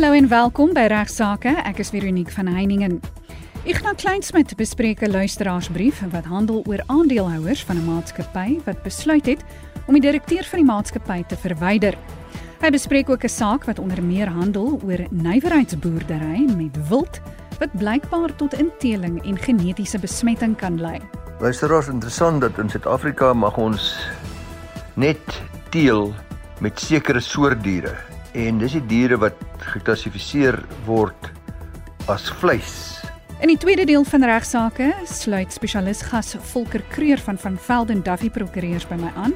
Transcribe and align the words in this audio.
Hallo 0.00 0.16
en 0.16 0.28
welkom 0.28 0.70
by 0.72 0.86
Regsake. 0.88 1.50
Ek 1.68 1.82
is 1.82 1.90
Veronique 1.92 2.32
van 2.32 2.46
Heiningen. 2.48 2.94
Ignas 3.68 3.98
Kleinsmid 4.00 4.54
bespreek 4.56 5.02
'n 5.04 5.12
luisteraarsbrief 5.12 6.00
wat 6.10 6.24
handel 6.24 6.64
oor 6.64 6.80
aandeelhouers 6.86 7.64
van 7.68 7.76
'n 7.76 7.84
maatskappy 7.84 8.60
wat 8.64 8.82
besluit 8.82 9.26
het 9.26 9.44
om 9.86 9.92
die 9.92 10.00
direkteur 10.00 10.44
van 10.44 10.58
die 10.58 10.64
maatskappy 10.64 11.22
te 11.28 11.36
verwyder. 11.36 11.94
Hy 12.60 12.70
bespreek 12.70 13.10
ook 13.10 13.24
'n 13.24 13.28
saak 13.28 13.64
wat 13.64 13.78
onder 13.78 14.02
meer 14.02 14.28
handel 14.28 14.80
oor 14.84 15.04
nywerheidsboerdery 15.10 16.48
met 16.56 16.88
wild 16.88 17.20
wat 17.58 17.76
blykbaar 17.76 18.36
tot 18.36 18.54
inteling 18.54 19.24
en 19.24 19.36
genetiese 19.36 19.98
besmetting 19.98 20.56
kan 20.56 20.80
lei. 20.80 21.00
Luisteraars, 21.40 21.88
interessant 21.88 22.40
dat 22.40 22.58
in 22.58 22.70
Suid-Afrika 22.70 23.32
mag 23.32 23.56
ons 23.56 24.08
net 24.94 25.42
teel 25.68 26.14
met 26.60 26.80
sekere 26.80 27.20
soort 27.20 27.62
diere 27.62 28.09
en 28.32 28.58
dis 28.58 28.72
die 28.72 28.86
diere 28.86 29.18
wat 29.20 29.38
geklassifiseer 29.72 30.58
word 30.86 31.30
as 32.08 32.30
vleis. 32.40 33.00
In 33.40 33.48
die 33.48 33.58
tweede 33.58 33.86
deel 33.88 34.04
van 34.04 34.24
regsaake 34.24 34.90
sluit 35.08 35.52
spesialis 35.52 36.02
gas 36.10 36.34
Volker 36.52 36.82
Kreur 36.92 37.18
van 37.18 37.38
van 37.38 37.56
Velden 37.56 38.02
Duffy 38.04 38.28
Prokureurs 38.30 38.88
by 38.88 38.98
my 39.00 39.12
aan 39.16 39.34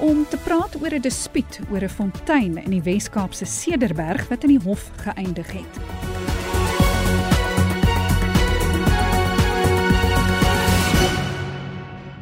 om 0.00 0.24
te 0.28 0.38
praat 0.40 0.76
oor 0.80 0.94
'n 0.94 1.00
dispuut 1.00 1.60
oor 1.70 1.84
'n 1.84 1.88
fontein 1.88 2.56
in 2.56 2.70
die 2.70 2.82
Wes-Kaapse 2.82 3.44
Cederberg 3.44 4.28
wat 4.28 4.42
in 4.44 4.56
die 4.56 4.64
hof 4.64 4.90
geëindig 4.96 5.52
het. 5.52 6.19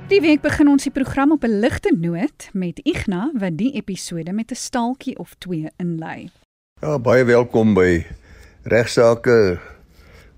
Die 0.08 0.22
week 0.24 0.40
begin 0.40 0.70
ons 0.72 0.86
die 0.86 0.92
program 0.92 1.34
op 1.34 1.42
'n 1.44 1.58
ligte 1.60 1.90
noot 1.92 2.48
met 2.52 2.80
Igna 2.82 3.30
wat 3.36 3.58
die 3.60 3.72
episode 3.76 4.32
met 4.32 4.50
'n 4.50 4.54
staaltjie 4.54 5.18
of 5.18 5.34
twee 5.38 5.70
inlei. 5.76 6.30
Ja, 6.80 6.98
baie 6.98 7.24
welkom 7.24 7.74
by 7.74 8.06
regsaake. 8.62 9.60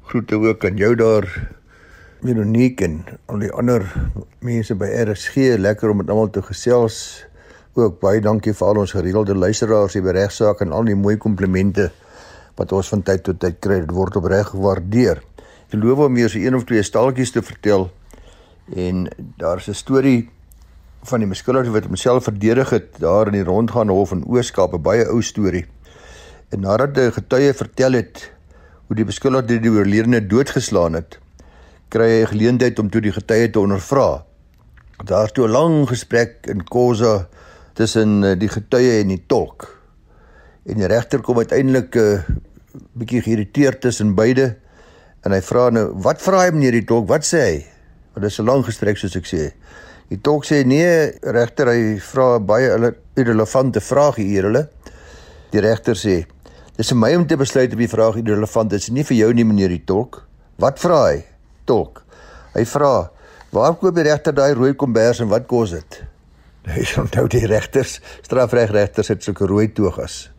Groete 0.02 0.34
ook 0.34 0.64
aan 0.64 0.76
jou 0.76 0.94
daar. 0.94 1.54
Veronique 2.20 2.84
en 2.84 3.04
al 3.26 3.38
die 3.38 3.52
ander 3.52 4.10
mense 4.38 4.74
by 4.74 4.86
RSG, 4.86 5.34
lekker 5.58 5.90
om 5.90 5.96
met 5.96 6.10
almal 6.10 6.30
te 6.30 6.42
gesels. 6.42 7.26
Ook 7.72 8.00
baie 8.00 8.20
dankie 8.20 8.54
vir 8.54 8.66
al 8.66 8.76
ons 8.76 8.92
gereelde 8.92 9.34
luisteraars 9.34 9.92
hier 9.92 10.02
by 10.02 10.10
regsaak 10.10 10.60
en 10.60 10.72
al 10.72 10.84
die 10.84 10.96
mooi 10.96 11.16
komplimente 11.16 11.90
wat 12.54 12.72
ons 12.72 12.88
van 12.88 13.02
tyd 13.02 13.22
tot 13.22 13.40
tyd 13.40 13.58
kry. 13.58 13.80
Dit 13.80 13.90
word 13.90 14.16
opreg 14.16 14.46
gewaardeer. 14.46 15.22
Ek 15.70 15.80
beloof 15.80 15.98
om 15.98 16.14
weer 16.14 16.28
so 16.28 16.38
een 16.38 16.54
of 16.54 16.64
twee 16.64 16.82
staaltjies 16.82 17.30
te 17.30 17.42
vertel 17.42 17.90
En 18.74 19.08
daar's 19.36 19.68
'n 19.68 19.74
storie 19.74 20.30
van 21.02 21.18
die 21.18 21.28
beskuldigde 21.28 21.70
wat 21.70 21.84
homself 21.84 22.24
verdedig 22.24 22.70
het 22.70 22.98
daar 22.98 23.26
in 23.26 23.32
die 23.32 23.44
rondgaande 23.44 23.92
hof 23.92 24.12
in 24.12 24.26
Ooskaap, 24.26 24.74
'n 24.74 24.82
baie 24.82 25.06
ou 25.08 25.22
storie. 25.22 25.66
En 26.48 26.60
nadat 26.60 26.96
'n 26.96 27.12
getuie 27.12 27.54
vertel 27.54 27.92
het 27.92 28.32
hoe 28.86 28.96
die 28.96 29.04
beskuldigde 29.04 29.60
die 29.60 29.70
oorledene 29.70 30.26
doodgeslaan 30.26 30.92
het, 30.92 31.18
kry 31.88 32.08
hy 32.08 32.22
'n 32.22 32.26
geleentheid 32.26 32.78
om 32.78 32.90
toe 32.90 33.00
die 33.00 33.12
getuie 33.12 33.50
te 33.50 33.60
ondervra. 33.60 34.24
Daar's 35.04 35.32
toe 35.32 35.46
'n 35.46 35.50
lang 35.50 35.88
gesprek 35.88 36.46
in 36.46 36.64
Kosa 36.64 37.28
tussen 37.72 38.24
eh, 38.24 38.38
die 38.38 38.48
getuie 38.48 39.00
en 39.00 39.08
die 39.08 39.24
tolk. 39.26 39.80
En 40.62 40.74
die 40.74 40.86
regter 40.86 41.20
kom 41.20 41.38
uiteindelik 41.38 41.94
'n 41.94 41.98
uh, 41.98 42.12
eh, 42.12 42.22
bietjie 42.92 43.22
geïrriteerd 43.22 43.80
tussen 43.80 44.14
beide 44.14 44.56
en 45.22 45.32
hy 45.32 45.40
vra 45.42 45.70
nou, 45.70 45.92
"Wat 45.94 46.22
vra 46.22 46.44
hy 46.44 46.50
meneer 46.50 46.72
die 46.72 46.84
tolk? 46.84 47.08
Wat 47.08 47.24
sê 47.24 47.38
hy?" 47.38 47.66
Want 48.12 48.22
dit 48.22 48.30
is 48.30 48.38
'n 48.38 48.44
lang 48.44 48.64
gestrek 48.64 48.98
soos 48.98 49.16
ek 49.16 49.26
sê. 49.26 49.52
Die 50.08 50.18
tolk 50.18 50.44
sê 50.44 50.64
nee, 50.66 51.12
regter, 51.22 51.68
hy 51.70 51.98
vra 52.02 52.38
baie 52.38 52.94
irrelevante 53.14 53.80
vrae 53.80 54.12
hier 54.16 54.42
hulle. 54.42 54.68
Die 55.52 55.60
regter 55.60 55.94
sê: 55.94 56.26
"Dis 56.76 56.88
vir 56.88 56.96
my 56.96 57.14
om 57.14 57.26
te 57.26 57.36
besluit 57.36 57.72
of 57.72 57.78
die 57.78 57.88
vraag 57.88 58.16
irrelevant 58.16 58.72
is, 58.72 58.90
nie 58.90 59.04
vir 59.04 59.16
jou 59.16 59.32
nie, 59.32 59.44
meneer 59.44 59.68
die 59.68 59.84
tolk." 59.84 60.24
Wat 60.58 60.78
vra 60.78 61.12
hy? 61.12 61.24
Tolk. 61.64 62.02
Hy 62.54 62.64
vra: 62.64 63.10
"Waar 63.52 63.74
koop 63.74 63.94
die 63.94 64.02
regter 64.02 64.32
daai 64.32 64.54
rooi 64.54 64.74
kombers 64.74 65.20
en 65.20 65.28
wat 65.28 65.46
kos 65.46 65.70
dit?" 65.70 66.02
Hy 66.66 66.82
sê 66.84 67.06
nou 67.14 67.28
die 67.28 67.46
regters, 67.46 68.00
strafregregters 68.22 69.08
het 69.08 69.22
sulke 69.22 69.46
rooi 69.46 69.68
togas. 69.68 70.29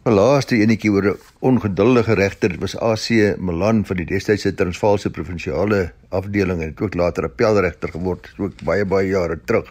'n 0.00 0.14
laaste 0.16 0.56
enetjie 0.56 0.90
oor 0.90 1.06
'n 1.10 1.18
ongeduldige 1.40 2.14
regter, 2.14 2.56
was 2.58 2.76
AC 2.76 3.36
Milan 3.36 3.84
van 3.84 3.96
die 3.96 4.06
destydse 4.06 4.54
Transvaalse 4.54 5.10
provinsiale 5.10 5.92
afdeling 6.08 6.62
en 6.62 6.72
ook 6.80 6.94
later 6.94 7.24
appelregter 7.24 7.92
geword, 7.92 8.32
ook 8.38 8.62
baie 8.64 8.84
baie 8.84 9.08
jare 9.08 9.36
terug. 9.44 9.68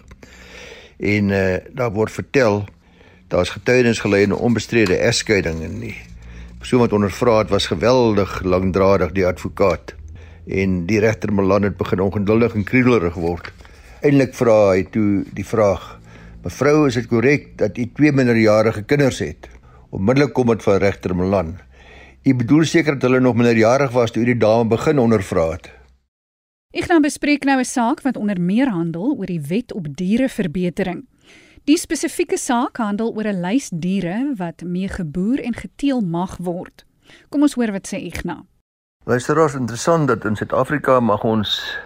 En 0.99 1.29
uh 1.29 1.57
daar 1.73 1.91
word 1.91 2.11
vertel 2.11 2.65
daar's 3.27 3.49
getuienis 3.49 3.99
gelei 3.99 4.21
in 4.23 4.29
'n 4.29 4.45
onbestrede 4.45 4.95
egskeiding 4.95 5.63
en 5.63 5.79
die 5.79 5.97
persoon 6.57 6.79
wat 6.79 6.93
ondervra 6.93 7.37
het 7.37 7.49
was 7.49 7.65
geweldig 7.65 8.41
lankdradig 8.43 9.11
die 9.11 9.25
advokaat. 9.25 9.95
En 10.47 10.85
die 10.85 10.99
regter 10.99 11.33
Milan 11.33 11.63
het 11.63 11.77
begin 11.77 11.99
ongeduldig 11.99 12.53
en 12.53 12.63
kriebelerig 12.63 13.13
geword. 13.13 13.51
Eindelik 14.01 14.33
vra 14.33 14.69
hy 14.69 14.83
toe 14.83 15.23
die 15.33 15.45
vraag: 15.45 15.99
"Mevrou, 16.43 16.87
is 16.87 16.93
dit 16.93 17.07
korrek 17.07 17.57
dat 17.57 17.77
u 17.77 17.89
twee 17.93 18.11
minderjarige 18.11 18.83
kinders 18.83 19.19
het?" 19.19 19.57
Onmiddellik 19.89 20.33
kom 20.37 20.51
dit 20.53 20.63
van 20.63 20.77
regter 20.77 21.15
Milan. 21.15 21.57
U 22.23 22.35
bedoel 22.35 22.63
seker 22.63 22.93
dat 22.99 23.09
hulle 23.09 23.19
nog 23.19 23.35
minderjarig 23.35 23.91
was 23.91 24.11
toe 24.11 24.21
u 24.21 24.25
die 24.25 24.37
dame 24.37 24.69
begin 24.69 24.99
ondervra 24.99 25.51
het. 25.55 25.71
Ek 26.77 26.85
gaan 26.85 27.01
bespreek 27.01 27.43
nou 27.43 27.57
'n 27.59 27.65
saak 27.65 28.01
wat 28.01 28.17
onder 28.17 28.41
meer 28.41 28.69
handel 28.69 29.15
oor 29.17 29.25
die 29.25 29.41
wet 29.41 29.73
op 29.73 29.87
diereverbetering. 29.97 31.07
Die 31.63 31.77
spesifieke 31.77 32.37
saak 32.37 32.77
handel 32.77 33.15
oor 33.15 33.25
'n 33.25 33.41
lys 33.41 33.69
diere 33.73 34.33
wat 34.37 34.61
mee 34.61 34.87
geboer 34.87 35.39
en 35.41 35.53
geteel 35.53 36.01
mag 36.01 36.37
word. 36.37 36.85
Kom 37.29 37.41
ons 37.41 37.53
hoor 37.53 37.71
wat 37.71 37.87
sê 37.87 37.97
Igna. 37.97 38.45
Luisteraars, 39.05 39.53
interessant 39.53 40.07
dat 40.07 40.25
in 40.25 40.35
Suid-Afrika 40.35 40.99
mag 40.99 41.23
ons 41.23 41.77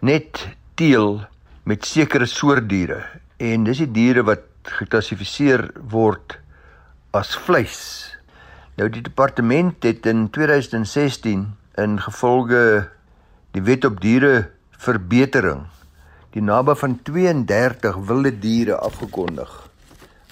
net 0.00 0.56
teel 0.74 1.20
met 1.64 1.84
sekere 1.84 2.26
soort 2.26 2.68
diere 2.68 3.04
en 3.36 3.64
dis 3.64 3.78
die 3.78 3.90
diere 3.90 4.22
wat 4.22 4.42
geklassifiseer 4.62 5.70
word 5.90 6.38
as 7.18 7.34
vleis. 7.46 7.78
Nou 8.78 8.86
die 8.94 9.02
departement 9.02 9.82
het 9.82 10.06
in 10.06 10.28
2016 10.30 11.48
in 11.82 11.98
gevolge 12.02 12.62
die 13.56 13.62
wet 13.66 13.86
op 13.88 13.98
diere 14.02 14.50
verbetering 14.78 15.64
die 16.36 16.42
nabe 16.44 16.76
van 16.78 16.98
32 17.02 17.96
wilde 18.06 18.30
diere 18.38 18.76
afgekondig 18.84 19.50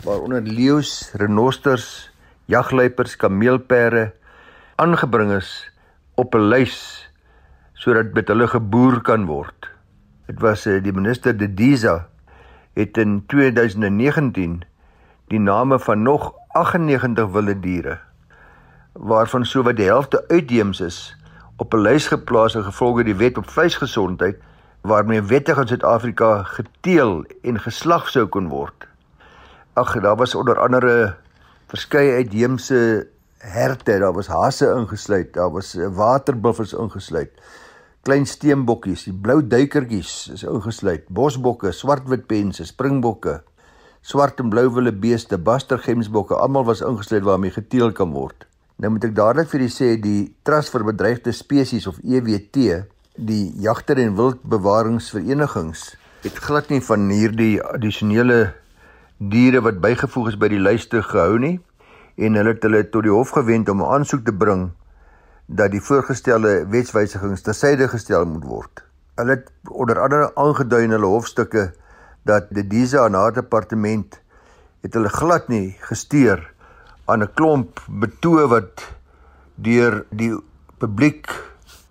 waaronder 0.04 0.44
leeu's, 0.44 1.10
renosters, 1.18 2.10
jagluiperds, 2.52 3.16
kameelperde 3.18 4.12
aangebring 4.76 5.32
is 5.38 5.50
op 6.14 6.34
'n 6.34 6.48
lys 6.52 6.76
sodat 7.74 8.14
met 8.14 8.28
hulle 8.28 8.46
geboer 8.48 9.00
kan 9.00 9.26
word. 9.26 9.70
Dit 10.26 10.40
was 10.40 10.66
eh, 10.66 10.82
die 10.82 10.92
minister 10.92 11.36
De 11.36 11.48
Diza 11.54 12.08
het 12.74 12.96
in 12.96 13.24
2019 13.26 14.62
die 15.28 15.40
name 15.40 15.78
van 15.78 16.02
nog 16.02 16.32
98 16.56 17.30
wilde 17.36 17.60
diere 17.60 17.98
waarvan 18.92 19.44
sowat 19.44 19.76
die 19.76 19.88
helfte 19.90 20.24
uitheems 20.28 20.80
is 20.80 20.98
op 21.56 21.74
'n 21.74 21.84
lys 21.84 22.06
geplaas 22.08 22.54
in 22.54 22.64
gevolge 22.64 23.04
die 23.04 23.16
wet 23.16 23.38
op 23.38 23.50
vleisgesondheid 23.50 24.36
waarmee 24.80 25.22
wettig 25.22 25.58
in 25.58 25.66
Suid-Afrika 25.66 26.42
geteel 26.42 27.24
en 27.42 27.60
geslag 27.60 28.08
sou 28.08 28.26
kon 28.26 28.48
word. 28.48 28.86
Ag, 29.72 30.00
daar 30.00 30.16
was 30.16 30.34
onder 30.34 30.58
andere 30.58 31.16
verskeie 31.66 32.14
uitheemse 32.14 33.06
herte, 33.38 33.98
daar 33.98 34.12
was 34.12 34.26
hasse 34.26 34.70
ingesluit, 34.76 35.32
daar 35.32 35.50
was 35.50 35.74
eh, 35.74 35.88
waterbuffels 35.90 36.72
ingesluit. 36.72 37.30
Klein 38.02 38.26
steenbokkies, 38.26 39.04
die 39.04 39.14
blou 39.14 39.46
duikertjies 39.46 40.28
is 40.32 40.42
ingesluit, 40.42 41.08
bosbokke, 41.08 41.72
swartwitpense, 41.72 42.64
springbokke, 42.64 43.42
swart 44.06 44.38
en 44.38 44.50
blou 44.52 44.68
wille 44.70 44.92
beeste, 44.94 45.34
bastergemsbokke, 45.38 46.36
almal 46.38 46.66
was 46.68 46.82
ingesluit 46.84 47.24
waarmee 47.26 47.50
geteel 47.50 47.90
kan 47.92 48.12
word. 48.14 48.44
Nou 48.78 48.92
moet 48.94 49.06
ek 49.08 49.16
dadelik 49.16 49.48
vir 49.50 49.64
u 49.66 49.70
sê 49.72 49.88
die 49.98 50.20
Trust 50.46 50.70
vir 50.70 50.84
Bedreigde 50.86 51.32
Spesies 51.34 51.88
of 51.90 51.98
EWT, 52.04 52.86
die 53.16 53.44
jagter 53.64 53.98
en 53.98 54.14
wildbewaringsverenigings 54.18 55.94
het 56.26 56.38
glad 56.44 56.68
nie 56.70 56.82
van 56.84 57.08
hierdie 57.10 57.56
addisionele 57.64 58.52
diere 59.32 59.62
wat 59.64 59.80
bygevoeg 59.80 60.32
is 60.32 60.38
by 60.38 60.50
die 60.52 60.60
lys 60.60 60.86
te 60.92 61.00
gehou 61.02 61.38
nie 61.40 61.56
en 62.16 62.36
hulle 62.38 62.52
het 62.54 62.66
hulle 62.66 62.82
tot 62.92 63.06
die 63.06 63.14
hof 63.14 63.32
gewend 63.36 63.70
om 63.72 63.80
'n 63.82 63.90
aansoek 63.96 64.24
te 64.26 64.32
bring 64.44 64.70
dat 65.46 65.70
die 65.70 65.80
voorgestelde 65.80 66.66
wetswysigings 66.68 67.42
tersyde 67.42 67.88
gestel 67.88 68.26
moet 68.26 68.44
word. 68.44 68.84
Hulle 69.16 69.38
het 69.38 69.50
onder 69.70 70.00
andere 70.00 70.30
aangedui 70.34 70.84
in 70.84 70.94
hulle 70.94 71.06
hofstukke 71.06 71.72
dat 72.26 72.50
die 72.50 72.66
Diza 72.66 73.06
en 73.06 73.14
haar 73.14 73.34
departement 73.34 74.18
het 74.82 74.94
hulle 74.98 75.10
glad 75.12 75.48
nie 75.48 75.76
gesteer 75.86 76.42
aan 77.06 77.22
'n 77.22 77.34
klomp 77.38 77.80
betoë 77.86 78.46
wat 78.50 78.82
deur 79.54 80.04
die 80.10 80.34
publiek 80.78 81.30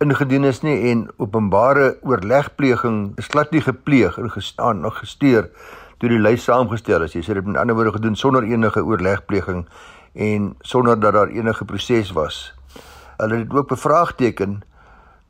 ingedien 0.03 0.43
is 0.43 0.61
nie 0.61 0.91
en 0.91 1.07
openbare 1.17 1.97
oorlegpleging 2.03 3.17
is 3.17 3.31
glad 3.31 3.51
nie 3.51 3.61
gepleeg 3.61 4.17
en 4.17 4.31
gestaan 4.31 4.79
nog 4.79 4.99
gesteer 4.99 5.49
toe 5.97 6.09
die 6.09 6.19
lys 6.19 6.43
saamgestel 6.43 7.03
is. 7.03 7.13
Jy 7.15 7.23
sê 7.23 7.33
dit 7.33 7.45
met 7.45 7.57
ander 7.57 7.75
woorde 7.75 7.95
gedoen 7.95 8.15
sonder 8.15 8.43
enige 8.43 8.83
oorlegpleging 8.83 9.65
en 10.13 10.55
sonder 10.61 10.99
dat 10.99 11.13
daar 11.13 11.31
enige 11.31 11.65
proses 11.65 12.11
was. 12.11 12.53
Hulle 13.17 13.35
het 13.35 13.53
ook 13.53 13.67
bevraagteken 13.67 14.61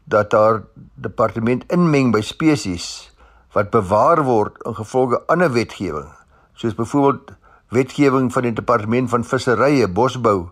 dat 0.03 0.29
daar 0.29 0.63
departement 0.93 1.63
inmeng 1.71 2.11
by 2.11 2.21
spesies 2.21 3.14
wat 3.55 3.71
bewaar 3.71 4.23
word 4.27 4.59
in 4.67 4.75
gevolge 4.75 5.21
ander 5.31 5.51
wetgewing, 5.55 6.09
soos 6.59 6.75
byvoorbeeld 6.75 7.31
wetgewing 7.71 8.27
van 8.33 8.43
die 8.43 8.53
departement 8.53 9.09
van 9.09 9.23
visserye, 9.23 9.87
bosbou 9.87 10.49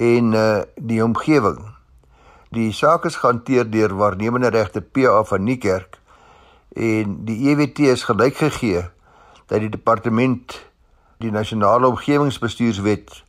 en 0.00 0.32
uh 0.32 0.62
die 0.76 1.02
omgewing. 1.04 1.60
Die 2.50 2.72
saak 2.72 3.04
is 3.04 3.20
gehanteer 3.20 3.68
deur 3.70 3.92
waarnemende 3.94 4.48
regter 4.50 4.82
PA 4.82 5.20
van 5.24 5.44
Niekerk 5.44 6.00
en 6.72 7.20
die 7.28 7.52
EWT 7.52 7.84
is 7.92 8.06
gelyk 8.08 8.40
gegee 8.40 8.88
dat 9.46 9.60
die 9.60 9.70
departement 9.70 10.56
die 11.20 11.30
nasionale 11.30 11.92
omgewingsbestuurswet 11.92 13.22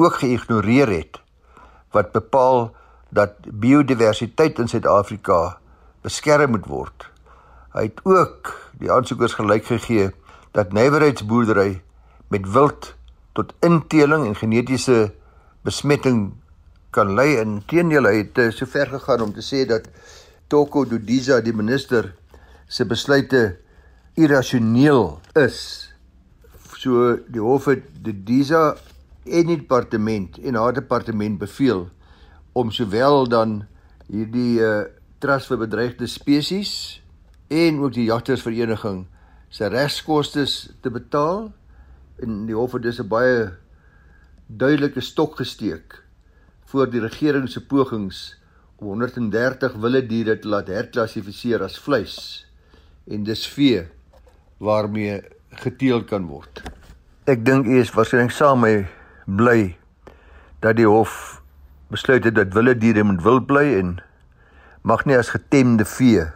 ook 0.00 0.22
geïgnoreer 0.24 0.88
het 0.88 1.20
wat 1.94 2.12
bepaal 2.16 2.70
dat 3.14 3.36
biodiversiteit 3.46 4.58
in 4.58 4.68
Suid-Afrika 4.68 5.58
beskerm 6.02 6.50
moet 6.56 6.66
word. 6.66 7.13
Hy 7.74 7.88
het 7.88 8.04
ook 8.06 8.52
die 8.78 8.90
aansoekers 8.92 9.34
gelyk 9.34 9.64
gegee 9.66 10.12
dat 10.54 10.70
nywerheidsboerdery 10.76 11.80
met 12.30 12.46
wild 12.54 12.92
tot 13.34 13.50
inteling 13.66 14.28
en 14.28 14.38
genetiese 14.38 15.08
besmetting 15.66 16.20
kan 16.94 17.16
lei 17.18 17.34
in 17.40 17.58
teenoor 17.66 18.06
hy 18.06 18.20
het 18.20 18.38
so 18.54 18.70
ver 18.70 18.92
gegaan 18.94 19.26
om 19.26 19.34
te 19.34 19.42
sê 19.42 19.64
dat 19.66 19.90
Toko 20.46 20.84
Dodiza 20.86 21.40
die 21.42 21.56
minister 21.56 22.12
se 22.70 22.86
besluite 22.86 23.56
irrasioneel 24.14 25.18
is. 25.34 25.90
So 26.78 27.16
die 27.26 27.42
hof 27.42 27.66
het 27.72 27.90
Dodiza 28.06 28.76
en 29.26 29.50
die 29.50 29.58
departement 29.58 30.38
en 30.38 30.62
haar 30.62 30.78
departement 30.78 31.42
beveel 31.42 31.88
om 32.54 32.70
sowel 32.70 33.24
dan 33.26 33.64
hierdie 34.06 34.60
uh, 34.62 34.84
trust 35.18 35.50
vir 35.50 35.66
bedreigde 35.66 36.06
spesies 36.06 37.02
en 37.54 37.78
ook 37.80 37.92
die 37.94 38.08
jagtersvereniging 38.08 39.04
se 39.54 39.68
regskoste 39.70 40.44
te 40.82 40.90
betaal 40.90 41.52
en 42.22 42.46
die 42.48 42.56
hof 42.56 42.74
het 42.74 42.82
dus 42.82 42.98
'n 43.00 43.08
baie 43.08 43.52
duidelike 44.46 45.00
stok 45.00 45.36
gesteek 45.36 46.02
voor 46.64 46.90
die 46.90 47.00
regering 47.00 47.48
se 47.48 47.66
pogings 47.66 48.40
om 48.76 48.86
130 48.86 49.74
wilde 49.74 50.06
diere 50.06 50.38
te 50.38 50.48
laat 50.48 50.66
herklassifiseer 50.66 51.62
as 51.62 51.78
vleis 51.78 52.46
en 53.06 53.24
dis 53.24 53.46
vee 53.46 53.86
waarmee 54.58 55.22
geteel 55.50 56.04
kan 56.04 56.26
word. 56.26 56.62
Ek 57.24 57.44
dink 57.44 57.66
u 57.66 57.78
is 57.78 57.92
waarskynlik 57.94 58.30
saam 58.30 58.60
met 58.60 58.86
my 59.26 59.36
bly 59.36 59.76
dat 60.60 60.76
die 60.76 60.88
hof 60.88 61.42
besluit 61.88 62.24
het 62.24 62.34
dat 62.34 62.52
wilde 62.52 62.74
diere 62.78 63.04
moet 63.04 63.22
wild 63.22 63.46
bly 63.46 63.78
en 63.78 64.02
mag 64.82 65.04
nie 65.04 65.16
as 65.16 65.30
getemde 65.30 65.84
vee 65.84 66.26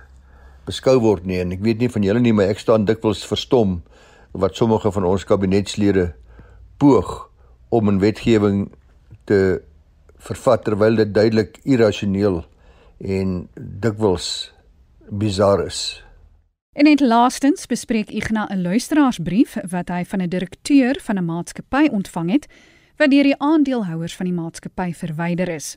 beskou 0.69 0.99
word 1.00 1.26
nie 1.26 1.41
en 1.43 1.53
ek 1.56 1.65
weet 1.65 1.81
nie 1.81 1.93
van 1.93 2.05
julle 2.06 2.20
nie 2.20 2.35
maar 2.37 2.53
ek 2.53 2.61
staan 2.62 2.85
dikwels 2.88 3.25
verstom 3.26 3.81
wat 4.32 4.56
sommige 4.56 4.93
van 4.93 5.05
ons 5.09 5.25
kabinetslede 5.25 6.12
poog 6.79 7.31
om 7.69 7.88
'n 7.88 7.99
wetgewing 7.99 8.69
te 9.25 9.62
vervat 10.19 10.65
terwyl 10.65 10.97
dit 10.97 11.15
duidelik 11.15 11.59
irrasioneel 11.65 12.44
en 12.99 13.49
dikwels 13.55 14.53
bizar 15.11 15.67
is. 15.67 16.03
En 16.73 16.85
net 16.85 17.00
laastens 17.00 17.67
bespreek 17.67 18.11
Ignas 18.11 18.50
'n 18.50 18.62
luisteraarsbrief 18.62 19.56
wat 19.71 19.88
hy 19.88 20.05
van 20.05 20.23
'n 20.23 20.29
direkteur 20.29 21.00
van 21.03 21.19
'n 21.19 21.25
maatskappy 21.25 21.88
ontvang 21.91 22.31
het 22.31 22.47
wat 22.97 23.11
deur 23.11 23.23
die 23.23 23.38
aandeelhouers 23.38 24.17
van 24.17 24.26
die 24.26 24.35
maatskappy 24.35 24.93
verwyder 24.93 25.49
is. 25.49 25.76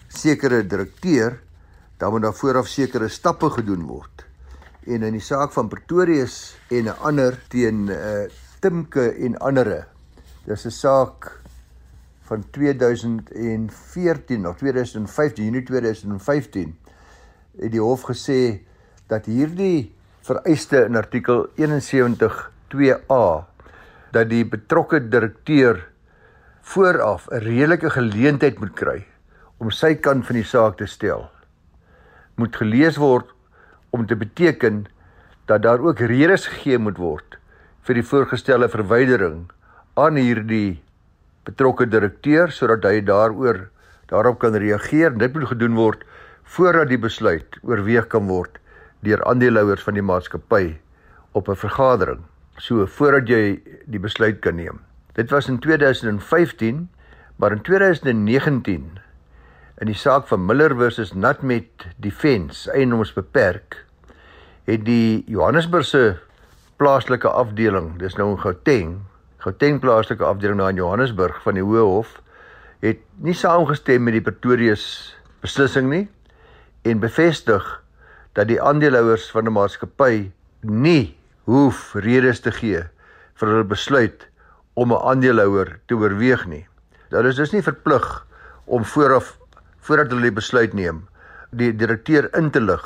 sekere 0.08 0.66
direkteur, 0.66 1.40
dan 1.98 2.10
moet 2.10 2.22
daar 2.22 2.34
vooraf 2.34 2.66
sekere 2.66 3.08
stappe 3.08 3.50
gedoen 3.50 3.82
word. 3.86 4.24
En 4.86 5.02
in 5.02 5.12
die 5.16 5.22
saak 5.24 5.52
van 5.52 5.68
Pretorius 5.72 6.56
en 6.68 6.84
'n 6.84 6.98
ander 7.00 7.38
teen 7.48 7.88
uh, 7.88 8.28
Timke 8.60 9.16
en 9.16 9.38
ander. 9.38 9.86
Dis 10.44 10.64
'n 10.66 10.70
saak 10.70 11.40
van 12.28 12.44
2014 12.50 14.46
of 14.48 14.56
2015, 14.56 15.44
Junie 15.44 15.62
2015 15.62 16.76
het 17.60 17.72
die 17.72 17.80
hof 17.80 18.02
gesê 18.02 18.60
dat 19.06 19.26
hierdie 19.26 19.94
vereiste 20.20 20.84
in 20.84 20.96
artikel 20.96 21.46
71 21.54 22.52
2A 22.72 23.44
dat 24.12 24.28
die 24.30 24.44
betrokke 24.44 25.08
direkteur 25.08 25.88
vooraf 26.60 27.28
'n 27.30 27.38
redelike 27.44 27.90
geleentheid 27.90 28.58
moet 28.58 28.74
kry 28.74 29.06
om 29.58 29.70
sy 29.70 29.94
kant 29.94 30.26
van 30.26 30.34
die 30.34 30.44
saak 30.44 30.76
te 30.76 30.86
stel. 30.86 31.30
Moet 32.36 32.56
gelees 32.56 32.96
word 32.96 33.33
om 33.94 34.06
te 34.10 34.18
beteken 34.18 34.84
dat 35.50 35.62
daar 35.62 35.82
ook 35.84 36.02
redes 36.02 36.48
gegee 36.50 36.78
moet 36.78 36.98
word 36.98 37.38
vir 37.86 38.00
die 38.00 38.06
voorgestelde 38.08 38.68
verwydering 38.72 39.44
aan 40.00 40.18
hierdie 40.18 40.80
betrokke 41.46 41.86
direkteur 41.86 42.50
sodat 42.50 42.88
hy 42.88 43.02
daaroor 43.04 43.68
daarop 44.10 44.40
kan 44.42 44.56
reageer. 44.58 45.14
Dit 45.18 45.34
moet 45.34 45.50
gedoen 45.52 45.76
word 45.78 46.04
voordat 46.56 46.90
die 46.90 47.00
besluit 47.00 47.58
oorweeg 47.62 48.08
kan 48.12 48.26
word 48.28 48.58
deur 49.04 49.22
aandeelhouers 49.28 49.84
van 49.84 49.98
die 49.98 50.04
maatskappy 50.04 50.76
op 51.32 51.48
'n 51.48 51.60
vergadering 51.60 52.24
so 52.58 52.86
voordat 52.86 53.28
jy 53.28 53.60
die 53.86 53.98
besluit 53.98 54.40
kan 54.40 54.56
neem. 54.56 54.80
Dit 55.14 55.30
was 55.30 55.48
in 55.48 55.58
2015, 55.58 56.88
maar 57.36 57.52
in 57.52 57.62
2019 57.62 58.98
in 59.82 59.90
die 59.90 59.98
saak 59.98 60.28
van 60.30 60.44
Miller 60.46 60.74
versus 60.78 61.12
Nutmet 61.14 61.86
Defence, 61.98 62.70
eienoms 62.70 63.12
beperk, 63.14 63.80
het 64.68 64.84
die 64.86 65.24
Johannesburgse 65.26 66.18
plaaslike 66.78 67.28
afdeling, 67.28 67.94
dis 67.98 68.14
nou 68.18 68.30
in 68.32 68.40
Gauteng, 68.42 68.94
Gauteng 69.44 69.80
plaaslike 69.82 70.24
afdeling 70.24 70.56
na 70.56 70.70
in 70.72 70.78
Johannesburg 70.80 71.42
van 71.44 71.58
die 71.58 71.64
Hoë 71.64 71.82
Hof 71.84 72.14
het 72.84 73.02
nie 73.24 73.34
saamgestem 73.36 74.04
met 74.06 74.16
die 74.16 74.24
Pretorius 74.24 74.86
beslissing 75.44 75.90
nie 75.90 76.04
en 76.88 77.02
bevestig 77.02 77.64
dat 78.36 78.48
die 78.48 78.60
aandeelhouers 78.62 79.26
van 79.34 79.44
'n 79.44 79.52
maatskappy 79.52 80.30
nie 80.62 81.16
hoef 81.44 81.94
redes 81.94 82.40
te 82.40 82.52
gee 82.52 82.82
vir 83.34 83.48
hulle 83.48 83.68
besluit 83.68 84.28
om 84.74 84.92
'n 84.92 85.04
aandeelhouer 85.12 85.78
te 85.86 85.94
oorweeg 85.94 86.46
nie. 86.46 86.66
Hulle 87.10 87.28
is 87.28 87.36
dus 87.36 87.52
nie 87.52 87.62
verplig 87.62 88.26
om 88.64 88.84
vooraf 88.84 89.36
voordat 89.84 90.12
hulle 90.12 90.30
die 90.30 90.38
besluit 90.40 90.72
neem 90.74 91.02
die 91.52 91.72
direkteur 91.76 92.30
in 92.38 92.50
te 92.50 92.60
lig 92.62 92.84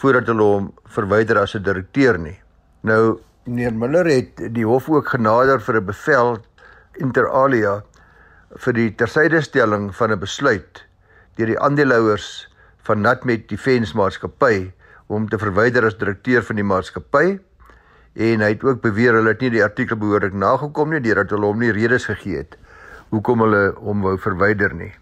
voordat 0.00 0.30
hulle 0.30 0.46
hom 0.46 0.68
verwyder 0.96 1.38
as 1.38 1.54
'n 1.54 1.62
direkteur 1.62 2.18
nie. 2.18 2.38
Nou 2.82 3.20
meneer 3.46 3.74
Miller 3.74 4.06
het 4.06 4.40
die 4.54 4.64
hof 4.64 4.88
ook 4.88 5.08
genader 5.08 5.60
vir 5.60 5.76
'n 5.76 5.86
bevel 5.86 6.38
inter 6.94 7.28
alia 7.28 7.82
vir 8.56 8.72
die 8.72 8.90
tersydestelling 8.90 9.94
van 9.94 10.12
'n 10.12 10.20
besluit 10.20 10.84
deur 11.36 11.46
die 11.46 11.60
aandeelhouers 11.60 12.48
van 12.82 13.00
Natmet 13.00 13.48
Defence 13.48 13.96
Maatskappy 13.96 14.72
om 15.06 15.28
te 15.28 15.38
verwyder 15.38 15.84
as 15.84 15.98
direkteur 15.98 16.42
van 16.42 16.56
die 16.56 16.64
maatskappy 16.64 17.38
en 18.14 18.40
hy 18.40 18.48
het 18.48 18.64
ook 18.64 18.80
beweer 18.82 19.14
hulle 19.14 19.28
het 19.28 19.40
nie 19.40 19.50
die 19.50 19.64
artikel 19.64 19.96
behoorlik 19.96 20.32
nagekom 20.32 20.90
nie 20.90 21.00
deurdat 21.00 21.30
hulle 21.30 21.46
hom 21.46 21.58
nie 21.58 21.72
redes 21.72 22.06
gegee 22.06 22.36
het 22.36 22.56
hoekom 23.10 23.40
hulle 23.40 23.74
hom 23.76 24.02
wou 24.02 24.16
verwyder 24.18 24.74
nie. 24.74 24.92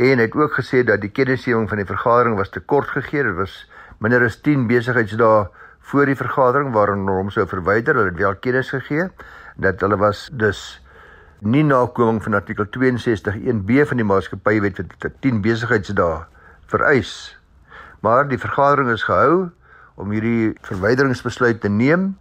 En 0.00 0.18
het 0.18 0.32
ook 0.34 0.54
gesê 0.56 0.80
dat 0.84 1.02
die 1.02 1.10
kennisgewing 1.12 1.68
van 1.68 1.76
die 1.76 1.86
vergadering 1.86 2.36
was 2.38 2.48
te 2.48 2.60
kort 2.60 2.88
gegee. 2.88 3.24
Dit 3.26 3.36
was 3.36 3.56
minder 4.00 4.22
as 4.24 4.38
10 4.40 4.64
besigheidsdae 4.70 5.50
voor 5.90 6.08
die 6.08 6.16
vergadering 6.16 6.72
waarin 6.72 7.04
hom 7.08 7.28
sou 7.30 7.44
verwyder. 7.48 7.98
Hulle 7.98 8.08
het 8.08 8.22
wel 8.22 8.38
kennis 8.40 8.72
gegee 8.72 9.10
dat 9.60 9.84
hulle 9.84 9.98
was 10.00 10.30
dus 10.32 10.80
nie 11.40 11.64
nakoming 11.64 12.22
van 12.24 12.38
artikel 12.40 12.64
62.1b 12.64 13.84
van 13.92 14.00
die 14.00 14.08
maatskappywet 14.08 14.80
wat 14.80 15.20
10 15.20 15.44
besigheidsdae 15.44 16.24
vereis. 16.72 17.14
Maar 18.00 18.28
die 18.28 18.40
vergadering 18.40 18.88
is 18.96 19.04
gehou 19.04 19.50
om 20.00 20.16
hierdie 20.16 20.54
verwyderingsbesluit 20.64 21.60
te 21.60 21.68
neem 21.68 22.14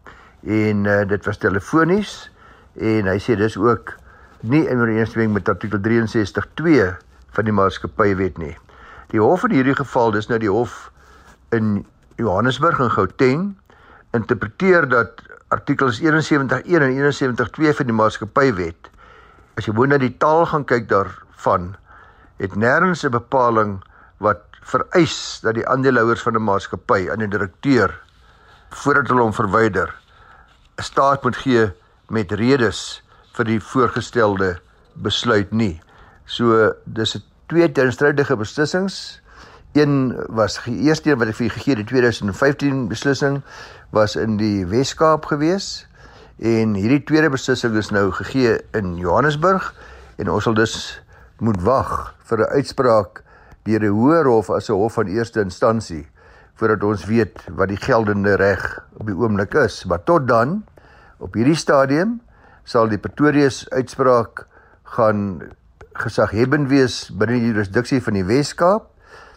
en 0.43 0.83
uh, 0.83 1.01
dit 1.07 1.25
was 1.25 1.39
telefonies 1.39 2.31
en 2.75 3.07
hy 3.07 3.19
sê 3.23 3.39
dis 3.39 3.55
ook 3.55 3.95
nie 4.43 4.65
in 4.67 4.83
ooreenstemming 4.83 5.31
met 5.35 5.51
artikel 5.51 5.79
63.2 5.79 7.07
van 7.31 7.45
die 7.45 7.53
maatskappywet 7.53 8.37
nie. 8.37 8.57
Die 9.09 9.21
hof 9.21 9.43
in 9.43 9.51
hierdie 9.51 9.75
geval, 9.75 10.11
dis 10.11 10.27
nou 10.27 10.39
die 10.39 10.51
hof 10.51 10.91
in 11.51 11.85
Johannesburg 12.17 12.79
en 12.79 12.91
Gauteng, 12.91 13.57
interpreteer 14.13 14.89
dat 14.89 15.21
artikels 15.47 16.01
71.1 16.01 16.65
en 16.65 16.93
71.2 16.93 17.73
van 17.73 17.85
die 17.85 17.93
maatskappywet 17.93 18.89
as 19.59 19.67
jy 19.67 19.75
woon 19.75 19.91
na 19.91 19.99
die 19.99 20.13
taal 20.23 20.45
gaan 20.47 20.63
kyk 20.63 20.87
daarvan, 20.87 21.73
het 22.39 22.55
nêrens 22.55 23.03
'n 23.03 23.11
bepaling 23.11 23.81
wat 24.23 24.43
vereis 24.63 25.41
dat 25.43 25.55
die 25.55 25.67
aandeelhouers 25.67 26.23
van 26.23 26.35
'n 26.35 26.47
maatskappy 26.47 27.09
aan 27.11 27.19
die 27.19 27.27
direkteur 27.27 27.91
voordat 28.69 29.07
hulle 29.07 29.21
hom 29.21 29.33
verwyder 29.33 29.89
'n 30.77 30.83
staat 30.83 31.23
moet 31.23 31.35
gee 31.35 31.71
met 32.09 32.31
redes 32.31 33.03
vir 33.33 33.45
die 33.45 33.59
voorgestelde 33.59 34.59
besluit 34.93 35.51
nie. 35.51 35.81
So 36.29 36.73
dis 36.85 37.15
'n 37.17 37.23
twee 37.47 37.71
teenstrydige 37.71 38.35
beslissings. 38.37 39.21
Een 39.73 40.13
was 40.27 40.63
die 40.63 40.77
eerste 40.85 41.09
een 41.09 41.17
wat 41.17 41.27
ek 41.27 41.35
vir 41.35 41.49
gegee 41.49 41.75
het, 41.75 41.87
die 41.87 41.89
2015 41.89 42.87
beslissing 42.87 43.41
was 43.89 44.15
in 44.15 44.37
die 44.37 44.65
Wes-Kaap 44.65 45.25
gewees 45.25 45.87
en 46.37 46.73
hierdie 46.73 47.03
tweede 47.03 47.29
beslissing 47.29 47.75
is 47.75 47.89
nou 47.89 48.11
gegee 48.11 48.59
in 48.77 48.97
Johannesburg 48.97 49.73
en 50.17 50.29
ons 50.29 50.43
sal 50.43 50.53
dus 50.53 51.01
moet 51.39 51.61
wag 51.61 52.13
vir 52.29 52.37
'n 52.37 52.53
uitspraak 52.61 53.23
deur 53.63 53.81
'n 53.81 53.97
hoër 53.97 54.25
hof 54.25 54.49
as 54.49 54.69
'n 54.69 54.73
hof 54.73 54.93
van 54.93 55.07
eerste 55.07 55.41
instansie 55.41 56.07
voordat 56.53 56.83
ons 56.83 57.05
weet 57.05 57.41
wat 57.49 57.67
die 57.67 57.81
geldende 57.81 58.35
reg 58.35 58.85
op 58.97 59.05
die 59.05 59.15
oomblik 59.15 59.53
is. 59.53 59.85
Maar 59.85 60.03
tot 60.03 60.27
dan 60.27 60.63
op 61.17 61.33
hierdie 61.33 61.55
stadium 61.55 62.21
sal 62.63 62.87
die 62.87 62.97
Pretorius 62.97 63.69
uitspraak 63.69 64.45
gaan 64.83 65.41
gesaghebend 65.99 66.69
wees 66.71 67.09
binne 67.11 67.37
die 67.37 67.49
jurisdiksie 67.51 67.99
van 68.03 68.15
die 68.17 68.25
Wes-Kaap 68.27 68.87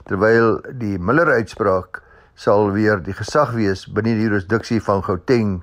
terwyl 0.08 0.58
die 0.78 0.98
Miller 0.98 1.30
uitspraak 1.38 2.02
sal 2.38 2.70
weer 2.74 3.02
die 3.02 3.14
gesag 3.16 3.52
wees 3.56 3.84
binne 3.86 4.14
die 4.16 4.26
jurisdiksie 4.26 4.80
van 4.82 5.02
Gauteng 5.06 5.62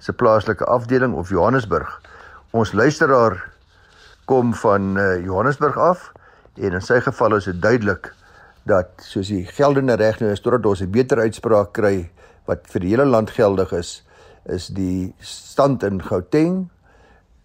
se 0.00 0.12
plaaslike 0.12 0.64
afdeling 0.64 1.14
of 1.14 1.30
Johannesburg. 1.30 1.90
Ons 2.56 2.72
luisteraar 2.72 3.38
kom 4.30 4.54
van 4.62 4.96
uh, 4.98 5.18
Johannesburg 5.24 5.76
af 5.78 6.10
en 6.58 6.76
in 6.76 6.84
sy 6.84 7.00
geval 7.04 7.38
is 7.38 7.48
dit 7.50 7.60
duidelik 7.62 8.12
dat 8.68 8.90
soos 9.06 9.30
die 9.32 9.44
geldende 9.48 9.96
reg 10.00 10.20
nou 10.20 10.30
is 10.32 10.42
totdat 10.42 10.66
ons 10.66 10.82
'n 10.82 10.90
beter 10.90 11.18
uitspraak 11.18 11.72
kry 11.72 12.10
wat 12.46 12.66
vir 12.66 12.80
die 12.80 12.90
hele 12.90 13.06
land 13.06 13.30
geldig 13.30 13.72
is, 13.72 14.02
is 14.44 14.68
die 14.68 15.14
stand 15.20 15.82
in 15.82 16.02
Gauteng 16.02 16.70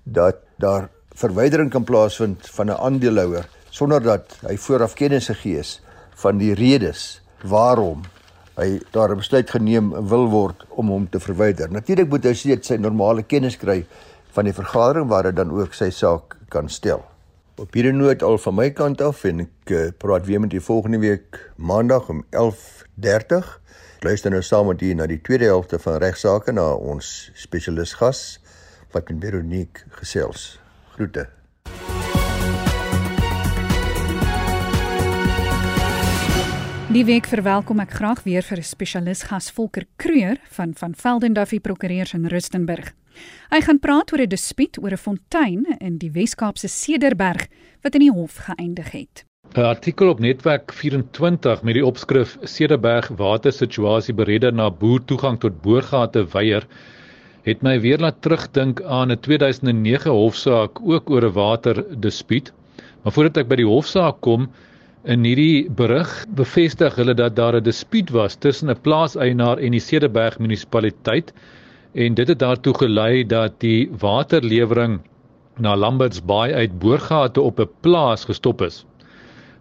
dat 0.03 0.41
daar 0.57 0.89
verwydering 1.15 1.71
kan 1.71 1.83
plaasvind 1.83 2.49
van 2.57 2.67
'n 2.67 2.79
aandeelhouer 2.87 3.47
sonder 3.69 4.01
dat 4.03 4.37
hy 4.47 4.57
vooraf 4.57 4.93
kennis 4.93 5.27
gegee 5.27 5.59
is 5.59 5.81
van 6.15 6.37
die 6.37 6.53
redes 6.53 7.21
waarom 7.43 8.03
hy 8.55 8.79
daar 8.91 9.11
'n 9.11 9.17
besluit 9.17 9.49
geneem 9.49 9.91
wil 10.07 10.29
word 10.29 10.65
om 10.69 10.87
hom 10.87 11.09
te 11.09 11.19
verwyder. 11.19 11.71
Natuurlik 11.71 12.09
moet 12.09 12.23
hy 12.23 12.33
steeds 12.33 12.67
sy 12.67 12.75
normale 12.75 13.23
kennis 13.23 13.57
kry 13.57 13.85
van 14.31 14.45
die 14.45 14.53
vergadering 14.53 15.07
waar 15.09 15.23
hy 15.23 15.31
dan 15.31 15.51
ook 15.51 15.73
sy 15.73 15.89
saak 15.89 16.37
kan 16.49 16.69
stel. 16.69 17.03
Op 17.55 17.73
hierdie 17.73 17.93
noot 17.93 18.23
al 18.23 18.37
van 18.37 18.55
my 18.55 18.69
kant 18.71 19.01
af 19.01 19.23
en 19.23 19.39
ek 19.39 19.71
uh, 19.71 19.91
praat 19.97 20.25
weer 20.25 20.39
met 20.39 20.53
u 20.53 20.59
volgende 20.59 20.99
week 20.99 21.51
maandag 21.55 22.09
om 22.09 22.25
11:30. 22.31 23.59
Luister 23.99 24.31
nou 24.31 24.41
saam 24.41 24.67
met 24.67 24.81
u 24.81 24.93
na 24.93 25.07
die 25.07 25.21
tweede 25.21 25.45
helfte 25.45 25.79
van 25.79 25.97
regsaake 25.97 26.51
na 26.51 26.73
ons 26.73 27.31
spesialis 27.33 27.93
gas 27.93 28.39
wat 28.91 29.09
met 29.09 29.23
Veronique 29.23 29.83
gesels. 29.89 30.64
Groete. 30.95 31.25
Die 36.95 37.03
week 37.03 37.25
verwelkom 37.27 37.81
ek 37.83 37.97
graag 37.97 38.21
weer 38.23 38.45
vir 38.47 38.61
'n 38.61 38.63
spesialis 38.63 39.23
gas 39.27 39.51
Volker 39.51 39.83
Kreur 39.97 40.37
van 40.55 40.71
van 40.73 40.95
Velden 40.95 41.33
Duffy 41.33 41.59
Prokureurs 41.59 42.13
in 42.13 42.25
Rustenburg. 42.31 42.93
Hy 43.51 43.61
gaan 43.61 43.79
praat 43.79 44.13
oor 44.13 44.21
'n 44.21 44.29
dispuut 44.29 44.79
oor 44.79 44.91
'n 44.91 45.03
fontein 45.07 45.65
in 45.79 45.97
die 45.97 46.11
Wes-Kaapse 46.11 46.67
Cederberg 46.67 47.47
wat 47.83 47.95
in 47.95 48.01
die 48.07 48.15
hof 48.15 48.47
geëindig 48.47 48.91
het. 48.91 49.25
'n 49.53 49.61
Artikel 49.61 50.09
op 50.09 50.19
netwerk 50.19 50.71
24 50.71 51.63
met 51.63 51.73
die 51.73 51.85
opskrif 51.85 52.37
Cederberg 52.43 53.07
watersituasie 53.07 54.13
beredder 54.13 54.53
na 54.53 54.71
boer 54.71 55.03
toegang 55.05 55.39
tot 55.39 55.61
boorgate 55.61 56.25
weier 56.31 56.67
het 57.45 57.61
my 57.61 57.75
weer 57.81 58.01
laat 58.01 58.21
terugdink 58.25 58.81
aan 58.81 59.11
'n 59.11 59.19
2009 59.19 60.11
hofsaak 60.11 60.79
ook 60.81 61.09
oor 61.09 61.25
'n 61.25 61.33
waterdispuut. 61.33 62.53
Maar 63.01 63.13
voordat 63.13 63.37
ek 63.37 63.47
by 63.47 63.55
die 63.55 63.69
hofsaak 63.69 64.21
kom, 64.21 64.49
in 65.03 65.23
hierdie 65.23 65.69
berig 65.69 66.25
bevestig 66.37 66.95
hulle 66.95 67.13
dat 67.13 67.35
daar 67.35 67.55
'n 67.55 67.63
dispuut 67.63 68.09
was 68.09 68.35
tussen 68.35 68.69
'n 68.69 68.81
plaaseienaar 68.81 69.57
en 69.57 69.71
die 69.71 69.79
Cederberg 69.79 70.39
munisipaliteit 70.39 71.33
en 71.93 72.13
dit 72.13 72.27
het 72.27 72.39
daartoe 72.39 72.73
gelei 72.73 73.23
dat 73.23 73.59
die 73.59 73.89
waterlewering 73.99 74.99
na 75.57 75.75
Lamberts 75.75 76.25
Baai 76.25 76.53
uit 76.53 76.79
boorgate 76.79 77.41
op 77.41 77.59
'n 77.59 77.69
plaas 77.81 78.25
gestop 78.25 78.61
is. 78.61 78.85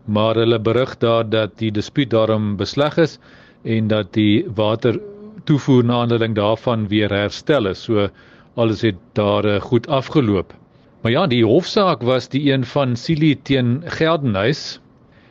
Maar 0.05 0.35
hulle 0.35 0.59
berig 0.59 0.99
daar 0.99 1.29
dat 1.29 1.59
die 1.59 1.71
dispuut 1.71 2.11
daarom 2.11 2.57
besleg 2.57 2.97
is 2.97 3.19
en 3.62 3.88
dat 3.88 4.12
die 4.12 4.47
water 4.55 5.00
toevoer 5.45 5.85
na 5.85 6.01
aanleiding 6.03 6.35
daarvan 6.35 6.89
weer 6.89 7.13
herstel 7.13 7.67
is. 7.67 7.83
So 7.83 8.09
alles 8.55 8.81
het 8.81 9.01
daar 9.13 9.45
uh, 9.45 9.61
goed 9.61 9.89
afgeloop. 9.89 10.55
Maar 11.03 11.13
ja, 11.13 11.27
die 11.27 11.45
hofsaak 11.45 12.03
was 12.03 12.29
die 12.29 12.53
een 12.53 12.65
van 12.65 12.97
Silie 12.97 13.37
teen 13.43 13.83
Geldenhuys 13.85 14.81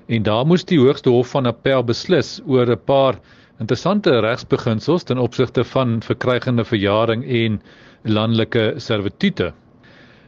en 0.05 0.23
daar 0.23 0.45
moes 0.45 0.65
die 0.65 0.79
Hoogste 0.79 1.09
Hof 1.09 1.31
van 1.33 1.45
Appel 1.45 1.83
beslis 1.83 2.41
oor 2.45 2.69
'n 2.69 2.83
paar 2.85 3.19
interessante 3.59 4.19
regsbeginsels 4.19 5.03
ten 5.03 5.17
opsigte 5.17 5.63
van 5.63 6.01
verkrygende 6.01 6.65
verjaring 6.65 7.25
en 7.25 7.61
landelike 8.03 8.73
servitute. 8.77 9.53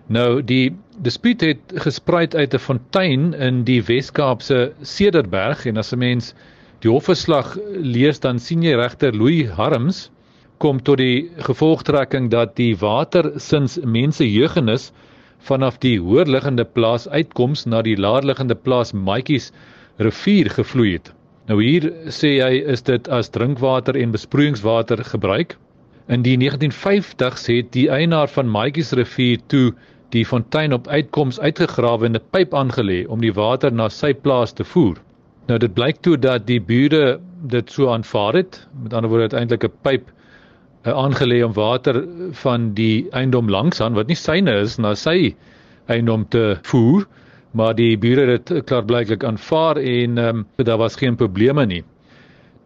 Nou 0.08 0.44
die 0.44 0.76
dispuut 1.02 1.42
het 1.42 1.78
gespruit 1.86 2.36
uit 2.36 2.54
'n 2.54 2.60
fontein 2.60 3.34
in 3.34 3.64
die 3.64 3.84
Wes-Kaapse 3.84 4.74
Cederberg 4.82 5.66
en 5.66 5.78
as 5.78 5.94
'n 5.94 5.98
mens 5.98 6.34
die 6.86 6.92
hofverslag 6.94 7.56
lees 7.82 8.22
dan 8.22 8.38
sien 8.38 8.62
jy 8.62 8.76
regter 8.78 9.16
Louis 9.18 9.50
Harms 9.58 10.12
kom 10.62 10.78
tot 10.86 11.02
die 11.02 11.26
gevolgtrekking 11.48 12.30
dat 12.30 12.54
die 12.60 12.76
water 12.78 13.32
sins 13.42 13.80
mense 13.98 14.26
jeugenis 14.28 14.92
vanaf 15.50 15.82
die 15.82 15.98
hoërliggende 15.98 16.66
plaas 16.78 17.10
uitkoms 17.10 17.66
na 17.66 17.82
die 17.82 17.98
laerliggende 17.98 18.56
plaas 18.56 18.94
Maatjies 18.94 19.52
rivier 19.98 20.50
gevloei 20.54 20.94
het. 21.00 21.12
Nou 21.50 21.58
hier 21.62 21.90
sê 22.14 22.38
hy 22.46 22.62
is 22.74 22.86
dit 22.86 23.10
as 23.10 23.34
drinkwater 23.34 23.98
en 23.98 24.14
besproeiingswater 24.14 25.04
gebruik 25.10 25.58
In 26.06 26.22
die 26.22 26.36
1950s 26.38 27.48
het 27.50 27.72
die 27.74 27.88
eienaar 27.90 28.30
van 28.30 28.50
Maatjies 28.54 28.92
rivier 28.94 29.40
toe 29.50 29.72
die 30.14 30.22
fontein 30.26 30.74
op 30.78 30.88
uitkoms 30.88 31.40
uitgegrawe 31.40 32.06
en 32.06 32.18
'n 32.20 32.28
pyp 32.36 32.54
aangelê 32.54 33.00
om 33.10 33.22
die 33.26 33.34
water 33.34 33.74
na 33.74 33.90
sy 33.90 34.14
plaas 34.14 34.54
te 34.54 34.64
voer. 34.64 35.02
Nou 35.46 35.60
dit 35.62 35.74
blyk 35.74 36.00
toe 36.02 36.16
dat 36.18 36.48
die 36.50 36.60
bure 36.62 37.20
dit 37.52 37.72
so 37.72 37.92
aanvaar 37.94 38.34
het, 38.40 38.58
met 38.82 38.94
ander 38.94 39.10
woorde 39.10 39.30
uiteindelik 39.30 39.64
'n 39.68 39.78
pyp 39.82 40.08
uh, 40.10 40.94
aangelê 40.94 41.44
om 41.46 41.54
water 41.54 42.04
van 42.32 42.74
die 42.74 43.06
eiendom 43.12 43.50
langs 43.50 43.82
aan 43.82 43.94
wat 43.94 44.08
nie 44.08 44.18
syne 44.18 44.56
is 44.62 44.78
na 44.78 44.96
sy 44.96 45.36
eiendom 45.86 46.26
te 46.30 46.58
voer, 46.64 47.06
maar 47.52 47.76
die 47.76 47.98
bure 47.98 48.26
het 48.32 48.48
dit 48.48 48.66
klaarblyklik 48.66 49.24
aanvaar 49.24 49.78
en 49.78 50.18
um, 50.18 50.46
daar 50.56 50.78
was 50.78 50.96
geen 50.96 51.16
probleme 51.16 51.66
nie. 51.66 51.84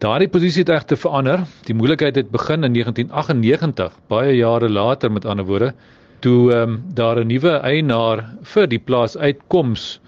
Daardie 0.00 0.28
posisie 0.28 0.62
het 0.64 0.72
egter 0.72 0.96
verander. 0.96 1.44
Die 1.68 1.74
moeilikheid 1.74 2.16
het 2.16 2.30
begin 2.30 2.64
in 2.64 2.72
1998, 2.72 3.92
baie 4.08 4.36
jare 4.36 4.68
later 4.68 5.12
met 5.12 5.24
ander 5.24 5.44
woorde, 5.44 5.74
toe 6.20 6.52
ehm 6.52 6.62
um, 6.62 6.82
daar 6.94 7.20
'n 7.20 7.26
nuwe 7.26 7.60
eienaar 7.60 8.24
vir 8.42 8.66
die 8.66 8.78
plaas 8.78 9.16
uitkoms 9.16 10.00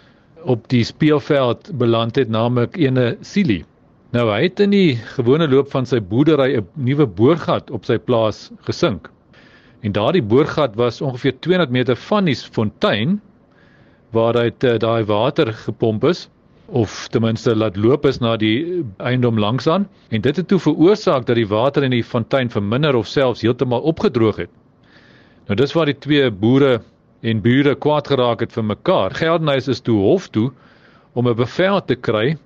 op 0.44 0.68
die 0.68 0.84
speelveld 0.84 1.70
beland 1.78 2.16
het, 2.16 2.28
naamlik 2.28 2.76
ene 2.76 3.16
Silie. 3.20 3.64
Nou 4.12 4.26
hy 4.28 4.42
het 4.44 4.60
in 4.60 4.74
die 4.74 4.96
gewone 5.14 5.48
loop 5.48 5.70
van 5.72 5.86
sy 5.88 6.00
boerdery 6.00 6.56
'n 6.58 6.66
nuwe 6.74 7.06
boorgat 7.06 7.70
op 7.70 7.84
sy 7.88 7.98
plaas 7.98 8.50
gesink. 8.68 9.08
En 9.80 9.92
daardie 9.92 10.22
boorgat 10.22 10.74
was 10.76 11.00
ongeveer 11.00 11.38
200 11.40 11.70
meter 11.70 11.96
van 11.96 12.24
die 12.24 12.36
fontein 12.36 13.20
waaruit 14.10 14.64
uh, 14.64 14.78
daai 14.78 15.04
water 15.04 15.52
gepomp 15.52 16.04
is 16.04 16.28
of 16.66 17.08
ten 17.08 17.22
minste 17.22 17.56
laat 17.56 17.76
loop 17.76 18.06
is 18.06 18.20
na 18.20 18.36
die 18.36 18.84
eiendom 18.98 19.38
langsaan 19.38 19.88
en 20.08 20.20
dit 20.20 20.36
het 20.36 20.48
toe 20.48 20.58
veroorsaak 20.58 21.26
dat 21.26 21.36
die 21.36 21.48
water 21.48 21.82
in 21.82 21.90
die 21.90 22.04
fontein 22.04 22.50
verminder 22.50 22.96
of 22.96 23.06
selfs 23.06 23.42
heeltemal 23.42 23.80
opgedroog 23.80 24.36
het. 24.36 24.50
Nou 25.46 25.56
dis 25.56 25.72
waar 25.72 25.90
die 25.90 25.98
twee 25.98 26.30
boere 26.30 26.80
en 27.22 27.42
bure 27.42 27.74
kwaad 27.74 28.08
geraak 28.10 28.40
het 28.42 28.52
vir 28.52 28.64
mekaar. 28.66 29.14
Geldenhuis 29.14 29.68
is 29.68 29.80
toe 29.80 29.98
hof 30.02 30.28
toe 30.34 30.50
om 31.14 31.28
'n 31.28 31.36
bevel 31.36 31.80
te 31.80 31.94
kry 31.94 32.36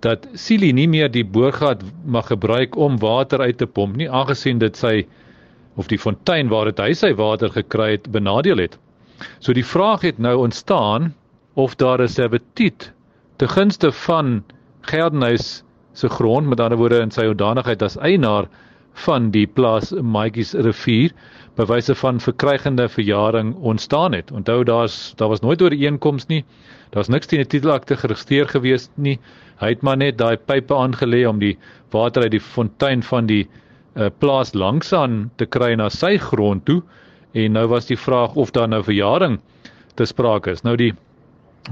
dat 0.00 0.26
Silie 0.34 0.72
nie 0.72 0.88
meer 0.88 1.08
die 1.10 1.24
boorgat 1.24 1.82
mag 2.04 2.26
gebruik 2.26 2.76
om 2.76 2.98
water 2.98 3.40
uit 3.40 3.58
te 3.58 3.66
pomp 3.66 3.96
nie 3.96 4.10
aangesien 4.10 4.58
dit 4.58 4.76
sy 4.76 5.06
of 5.76 5.88
die 5.88 5.98
fontein 5.98 6.48
waar 6.48 6.64
dit 6.64 6.78
hy 6.78 6.92
sy 6.94 7.12
water 7.14 7.50
gekry 7.50 7.90
het 7.96 8.10
benadeel 8.12 8.58
het. 8.58 8.78
So 9.40 9.52
die 9.52 9.66
vraag 9.66 10.02
het 10.02 10.18
nou 10.18 10.36
ontstaan 10.44 11.14
of 11.54 11.76
daar 11.76 12.02
'n 12.02 12.08
servitut 12.08 12.92
te 13.36 13.48
gunste 13.48 13.92
van 13.92 14.44
Geldenhuis 14.80 15.64
se 15.92 16.08
grond 16.08 16.46
met 16.46 16.60
ander 16.60 16.78
woorde 16.78 17.00
in 17.00 17.10
sy 17.10 17.26
hoedanigheid 17.26 17.82
as 17.82 17.96
eienaar 17.96 18.48
van 19.04 19.30
die 19.34 19.46
plaas 19.46 19.92
Maatjies 19.92 20.54
rivier 20.66 21.14
bewyse 21.58 21.94
van 21.98 22.20
verkrygende 22.22 22.86
verjaring 22.88 23.54
ontstaan 23.66 24.14
het. 24.14 24.30
Onthou 24.30 24.64
daar's 24.64 25.12
daar 25.16 25.28
was 25.28 25.40
nooit 25.40 25.62
ooreenkoms 25.62 26.26
nie. 26.26 26.44
Daar's 26.94 27.08
niks 27.08 27.26
teen 27.26 27.42
die 27.42 27.50
titelakte 27.58 27.96
geregistreer 27.96 28.48
gewees 28.48 28.88
nie. 28.94 29.18
Hy 29.58 29.72
het 29.74 29.82
maar 29.82 29.98
net 29.98 30.18
daai 30.18 30.36
pype 30.36 30.74
aangelê 30.74 31.24
om 31.28 31.40
die 31.42 31.56
water 31.90 32.22
uit 32.22 32.36
die 32.36 32.44
fontein 32.44 33.02
van 33.02 33.26
die 33.26 33.42
uh, 33.44 34.06
plaas 34.18 34.54
langsaan 34.54 35.30
te 35.36 35.46
kry 35.46 35.74
na 35.74 35.88
sy 35.90 36.16
grond 36.22 36.64
toe 36.64 36.82
en 37.34 37.52
nou 37.58 37.66
was 37.68 37.90
die 37.90 37.98
vraag 37.98 38.38
of 38.38 38.54
daar 38.54 38.68
nou 38.70 38.82
verjaring 38.86 39.40
te 39.98 40.06
sprake 40.06 40.54
is. 40.54 40.62
Nou 40.62 40.76
die 40.78 40.92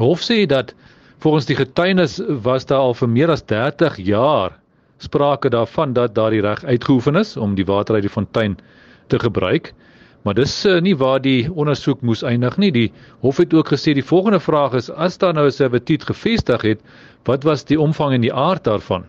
hof 0.02 0.24
sê 0.26 0.44
dat 0.50 0.74
volgens 1.22 1.46
die 1.46 1.56
getuienis 1.56 2.18
was 2.42 2.66
daar 2.66 2.90
al 2.90 2.94
vir 2.98 3.08
meer 3.08 3.30
as 3.32 3.46
30 3.46 4.02
jaar 4.02 4.58
sprake 4.98 5.50
daarvan 5.50 5.92
dat 5.92 6.14
daardie 6.14 6.40
reg 6.40 6.64
uitgeoefen 6.64 7.16
is 7.16 7.36
om 7.36 7.54
die 7.54 7.64
water 7.64 7.94
uit 7.94 8.06
die 8.06 8.12
fontein 8.12 8.56
te 9.06 9.18
gebruik. 9.18 9.74
Maar 10.22 10.34
dis 10.34 10.64
uh, 10.66 10.80
nie 10.80 10.96
waar 10.98 11.20
die 11.22 11.46
ondersoek 11.52 12.00
moes 12.02 12.24
eindig 12.26 12.56
nie. 12.58 12.72
Die 12.72 12.92
hof 13.22 13.36
het 13.38 13.54
ook 13.54 13.68
gesê 13.70 13.94
die 13.94 14.04
volgende 14.04 14.40
vraag 14.40 14.74
is 14.74 14.90
as 14.90 15.18
daar 15.18 15.34
nou 15.34 15.46
'n 15.46 15.54
servitut 15.54 16.02
gevestig 16.02 16.62
het, 16.62 16.80
wat 17.24 17.44
was 17.44 17.64
die 17.64 17.80
omvang 17.80 18.14
en 18.14 18.20
die 18.20 18.34
aard 18.34 18.64
daarvan? 18.64 19.04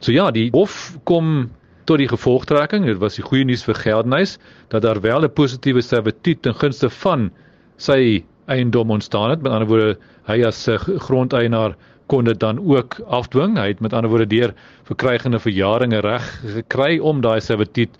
So 0.00 0.12
ja, 0.12 0.30
die 0.30 0.50
hof 0.50 0.98
kom 1.04 1.50
tot 1.84 1.98
die 1.98 2.08
gevolgtrekking, 2.08 2.84
dit 2.86 2.98
was 2.98 3.14
die 3.14 3.24
goeie 3.24 3.44
nuus 3.44 3.62
vir 3.64 3.74
Geldenhuis 3.74 4.38
dat 4.68 4.82
daar 4.82 5.00
wel 5.00 5.24
'n 5.24 5.32
positiewe 5.32 5.82
servitut 5.82 6.42
ten 6.42 6.54
gunste 6.54 6.90
van 6.90 7.30
sy 7.76 8.24
eiendom 8.46 8.90
ontstaan 8.90 9.30
het. 9.30 9.42
Met 9.42 9.52
ander 9.52 9.68
woorde, 9.68 9.98
hy 10.26 10.42
as 10.44 10.68
'n 10.68 10.78
grondeienaar 10.98 11.76
kon 12.10 12.26
dit 12.26 12.40
dan 12.42 12.58
ook 12.58 12.98
afdwing. 13.06 13.58
Hy 13.58 13.68
het 13.70 13.82
met 13.84 13.94
ander 13.94 14.10
woorde 14.10 14.26
deur 14.30 14.54
verkrygende 14.88 15.38
verjaringe 15.38 16.00
reg 16.02 16.26
gekry 16.56 16.98
om 16.98 17.22
daai 17.22 17.40
servitut 17.40 17.94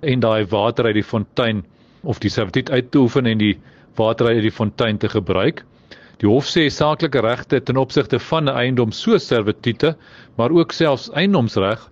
en 0.00 0.22
daai 0.24 0.46
water 0.48 0.88
uit 0.88 0.96
die 0.96 1.04
fontein 1.04 1.60
of 2.08 2.22
die 2.24 2.32
servitut 2.32 2.70
uit 2.72 2.88
te 2.90 3.02
oefen 3.02 3.28
en 3.28 3.42
die 3.42 3.58
water 4.00 4.30
uit 4.30 4.40
die 4.46 4.54
fontein 4.54 4.98
te 4.98 5.10
gebruik. 5.12 5.60
Die 6.20 6.28
hof 6.28 6.48
sê 6.48 6.66
saaklike 6.72 7.20
regte 7.24 7.60
ten 7.60 7.80
opsigte 7.80 8.18
van 8.30 8.48
'n 8.48 8.56
eiendom 8.62 8.92
so 8.92 9.18
servitute, 9.18 9.94
maar 10.36 10.50
ook 10.50 10.72
selfs 10.72 11.10
eiendomsreg 11.12 11.88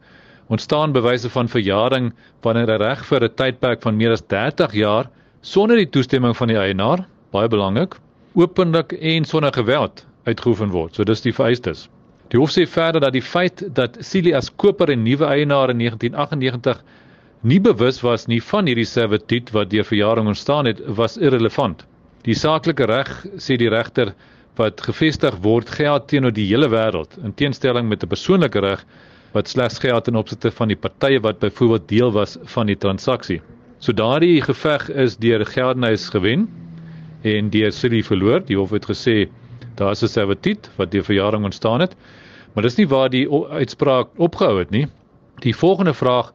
ontstaan 0.48 0.92
bewyse 0.92 1.28
van 1.28 1.48
verjaring 1.48 2.12
wanneer 2.42 2.70
'n 2.72 2.82
reg 2.82 3.04
vir 3.04 3.24
'n 3.24 3.34
tydperk 3.36 3.82
van 3.82 3.96
meer 3.96 4.12
as 4.12 4.26
30 4.26 4.72
jaar 4.72 5.10
sonder 5.42 5.76
die 5.76 5.90
toestemming 5.90 6.36
van 6.36 6.48
die 6.48 6.56
eienaar, 6.56 7.06
baie 7.30 7.48
belangrik, 7.48 7.96
openlik 8.34 8.92
en 8.92 9.24
sonder 9.24 9.52
geweld 9.52 10.07
uitgeoefen 10.28 10.72
word. 10.74 10.94
So 10.94 11.04
dis 11.04 11.24
die 11.24 11.34
vereistes. 11.34 11.88
Die 12.32 12.38
hof 12.40 12.52
sê 12.52 12.66
verder 12.68 13.00
dat 13.00 13.14
die 13.16 13.24
feit 13.24 13.62
dat 13.74 13.96
Silie 14.04 14.34
as 14.36 14.50
koper 14.60 14.92
en 14.92 15.04
nuwe 15.04 15.24
eienaar 15.24 15.72
in 15.72 15.80
1998 15.80 16.82
nie 17.48 17.60
bewus 17.62 18.02
was 18.04 18.26
nie 18.28 18.40
van 18.42 18.66
hierdie 18.68 18.88
servitut 18.88 19.52
wat 19.54 19.70
deur 19.70 19.86
verjaring 19.86 20.28
ontstaan 20.28 20.66
het, 20.68 20.82
was 20.98 21.16
irrelevant. 21.16 21.86
Die 22.26 22.34
saaklike 22.34 22.88
reg 22.90 23.12
sê 23.40 23.56
die 23.56 23.70
regter 23.72 24.12
wat 24.58 24.82
gevestig 24.82 25.36
word 25.44 25.70
geld 25.70 26.08
teenoor 26.10 26.34
die 26.34 26.48
hele 26.50 26.68
wêreld 26.68 27.14
in 27.22 27.34
teenstelling 27.38 27.88
met 27.88 28.02
'n 28.02 28.10
persoonlike 28.10 28.60
reg 28.60 28.84
wat 29.32 29.48
slegs 29.48 29.78
geld 29.78 30.08
in 30.08 30.16
opsigte 30.16 30.50
van 30.50 30.68
die 30.68 30.76
partye 30.76 31.20
wat 31.20 31.38
byvoorbeeld 31.38 31.88
deel 31.88 32.12
was 32.12 32.36
van 32.54 32.66
die 32.66 32.76
transaksie. 32.76 33.40
So 33.78 33.92
daardie 33.92 34.42
geveg 34.42 34.88
is 34.90 35.16
deur 35.16 35.46
Geldenhuis 35.46 36.08
gewen 36.08 36.48
en 37.22 37.50
deur 37.50 37.72
Silie 37.72 38.04
verloor. 38.04 38.40
Die 38.40 38.56
hof 38.56 38.70
het 38.70 38.86
gesê 38.86 39.28
daar 39.78 39.94
is 39.94 40.02
'n 40.02 40.08
servitut 40.08 40.70
wat 40.76 40.90
deur 40.90 41.04
verjaring 41.04 41.44
ontstaan 41.44 41.80
het, 41.80 41.96
maar 42.52 42.62
dis 42.62 42.76
nie 42.76 42.88
waar 42.88 43.10
die 43.10 43.28
uitspraak 43.30 44.08
opgehou 44.16 44.58
het 44.58 44.70
nie. 44.70 44.86
Die 45.38 45.56
volgende 45.56 45.94
vraag 45.94 46.32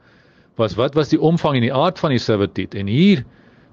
was 0.56 0.76
wat 0.76 0.94
was 0.94 1.10
die 1.10 1.20
omvang 1.20 1.56
en 1.56 1.62
die 1.62 1.74
aard 1.74 2.00
van 2.00 2.10
die 2.10 2.20
servitut 2.20 2.76
en 2.76 2.88
hier 2.88 3.26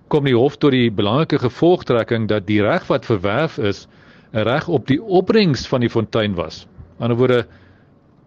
kom 0.09 0.24
die 0.24 0.35
hof 0.35 0.56
tot 0.56 0.70
die 0.74 0.90
belangrike 0.90 1.38
gevolgtrekking 1.38 2.28
dat 2.28 2.46
die 2.46 2.62
reg 2.62 2.87
wat 2.87 3.06
verwerf 3.06 3.59
is 3.59 3.87
'n 4.33 4.42
reg 4.46 4.68
op 4.68 4.87
die 4.87 5.02
opbrengs 5.02 5.66
van 5.68 5.80
die 5.80 5.90
fontein 5.90 6.35
was. 6.35 6.66
Aan 6.66 6.87
die 6.96 7.02
ander 7.02 7.16
woorde 7.16 7.46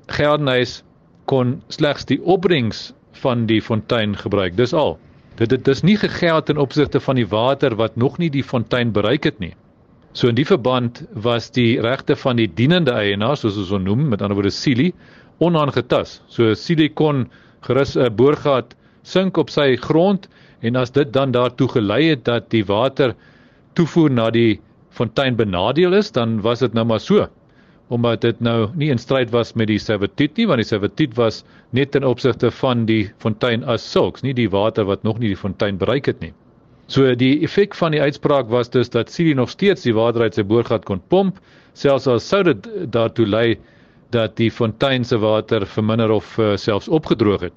Geldenhuis 0.08 0.84
kon 1.26 1.62
slegs 1.68 2.06
die 2.06 2.22
opbrengs 2.22 2.94
van 3.12 3.46
die 3.46 3.62
fontein 3.62 4.16
gebruik. 4.18 4.58
Dis 4.58 4.74
al. 4.74 4.98
Dit 5.36 5.50
dit 5.50 5.68
is 5.68 5.82
nie 5.82 5.98
gegeld 5.98 6.50
in 6.50 6.58
opsigte 6.58 7.00
van 7.00 7.16
die 7.16 7.28
water 7.28 7.76
wat 7.76 7.96
nog 7.96 8.18
nie 8.18 8.30
die 8.30 8.44
fontein 8.44 8.92
bereik 8.92 9.24
het 9.24 9.40
nie. 9.40 9.54
So 10.14 10.30
in 10.30 10.38
die 10.38 10.46
verband 10.46 11.04
was 11.26 11.50
die 11.52 11.80
regte 11.82 12.16
van 12.16 12.38
die 12.38 12.48
dienende 12.48 12.94
eienaar 12.94 13.38
soos 13.40 13.58
ons 13.58 13.72
hom 13.74 13.86
noem 13.88 14.10
met 14.12 14.22
ander 14.22 14.38
woorde 14.38 14.54
Silie 14.54 14.94
onaangetas. 15.42 16.20
So 16.30 16.54
Silie 16.54 16.92
kon 16.94 17.26
gerus 17.66 17.96
'n 17.98 18.14
boorgat 18.16 18.76
sink 19.04 19.38
op 19.38 19.50
sy 19.50 19.76
grond 19.76 20.28
en 20.62 20.76
as 20.76 20.92
dit 20.92 21.12
dan 21.12 21.32
daartoe 21.32 21.68
gelei 21.68 22.04
het 22.10 22.24
dat 22.26 22.50
die 22.50 22.64
water 22.64 23.16
toevoer 23.74 24.12
na 24.12 24.30
die 24.30 24.62
fontein 24.92 25.36
benadeel 25.36 25.94
is, 25.94 26.12
dan 26.12 26.42
was 26.42 26.60
dit 26.60 26.74
nou 26.74 26.86
maar 26.86 27.00
so. 27.00 27.28
Omdat 27.90 28.22
dit 28.22 28.40
nou 28.42 28.70
nie 28.76 28.92
in 28.94 29.02
stryd 29.02 29.32
was 29.32 29.56
met 29.56 29.68
die 29.68 29.80
servitut 29.80 30.38
nie, 30.38 30.46
want 30.48 30.62
die 30.62 30.70
servitut 30.70 31.18
was 31.18 31.44
net 31.72 31.92
ten 31.92 32.04
opsigte 32.04 32.52
van 32.52 32.86
die 32.86 33.10
fontein 33.18 33.64
as 33.64 33.92
sulks, 33.92 34.22
nie 34.22 34.34
die 34.34 34.50
water 34.50 34.86
wat 34.86 35.04
nog 35.04 35.20
nie 35.20 35.34
die 35.34 35.42
fontein 35.42 35.78
bereik 35.78 36.06
het 36.06 36.22
nie. 36.22 36.34
So 36.88 37.16
die 37.16 37.44
effek 37.46 37.76
van 37.76 37.92
die 37.96 38.02
uitspraak 38.02 38.50
was 38.52 38.70
dus 38.70 38.90
dat 38.90 39.12
Siri 39.12 39.34
nog 39.34 39.50
steeds 39.50 39.84
die 39.84 39.94
water 39.96 40.22
uit 40.22 40.36
sy 40.36 40.44
boorgat 40.44 40.86
kon 40.86 41.02
pomp, 41.10 41.40
selfs 41.74 42.08
al 42.08 42.20
sou 42.20 42.44
dit 42.44 42.68
daartoe 42.92 43.26
lei 43.28 43.48
dat 44.14 44.36
die 44.38 44.52
fontein 44.52 45.06
se 45.08 45.18
water 45.18 45.66
verminder 45.66 46.12
of 46.12 46.38
uh, 46.38 46.56
selfs 46.58 46.88
opgedroog 46.88 47.48
het. 47.48 47.56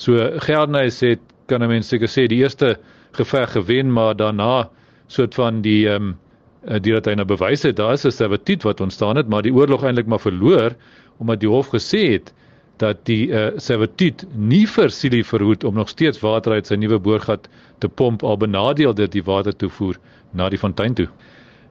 So 0.00 0.16
Geldenhuis 0.46 1.00
het 1.04 1.20
kan 1.46 1.62
'n 1.62 1.68
mens 1.68 1.88
seker 1.88 2.08
sê 2.08 2.26
die 2.28 2.40
eerste 2.40 2.78
geveg 3.12 3.52
gewen, 3.52 3.92
maar 3.92 4.14
daarna 4.16 4.70
soort 5.08 5.34
van 5.34 5.62
die 5.62 5.88
ehm 5.88 6.02
um, 6.02 6.18
die 6.60 6.92
dat 6.92 7.06
hy 7.06 7.14
nou 7.14 7.24
bewys 7.24 7.62
het 7.62 7.76
daar 7.76 7.92
is 7.92 8.04
'n 8.04 8.10
servitut 8.12 8.62
wat 8.62 8.80
ontstaan 8.80 9.16
het, 9.16 9.28
maar 9.28 9.42
die 9.42 9.54
oorlog 9.54 9.84
eintlik 9.84 10.06
maar 10.06 10.20
verloor 10.20 10.76
omdat 11.18 11.40
die 11.40 11.48
hof 11.48 11.68
gesê 11.68 12.12
het 12.12 12.32
dat 12.80 13.04
die 13.08 13.28
uh, 13.28 13.50
servitut 13.60 14.24
nie 14.34 14.64
vir 14.66 14.92
Silie 14.94 15.24
verhoed 15.24 15.64
om 15.64 15.76
nog 15.76 15.88
steeds 15.92 16.22
water 16.24 16.56
uit 16.56 16.70
sy 16.70 16.78
nuwe 16.80 16.98
boorgat 16.98 17.48
te 17.78 17.88
pomp 17.88 18.24
al 18.24 18.40
benadeel 18.40 18.94
dit 18.96 19.12
die 19.12 19.24
water 19.24 19.56
toevoer 19.56 19.98
na 20.32 20.48
die 20.48 20.60
fontein 20.60 20.96
toe. 20.96 21.08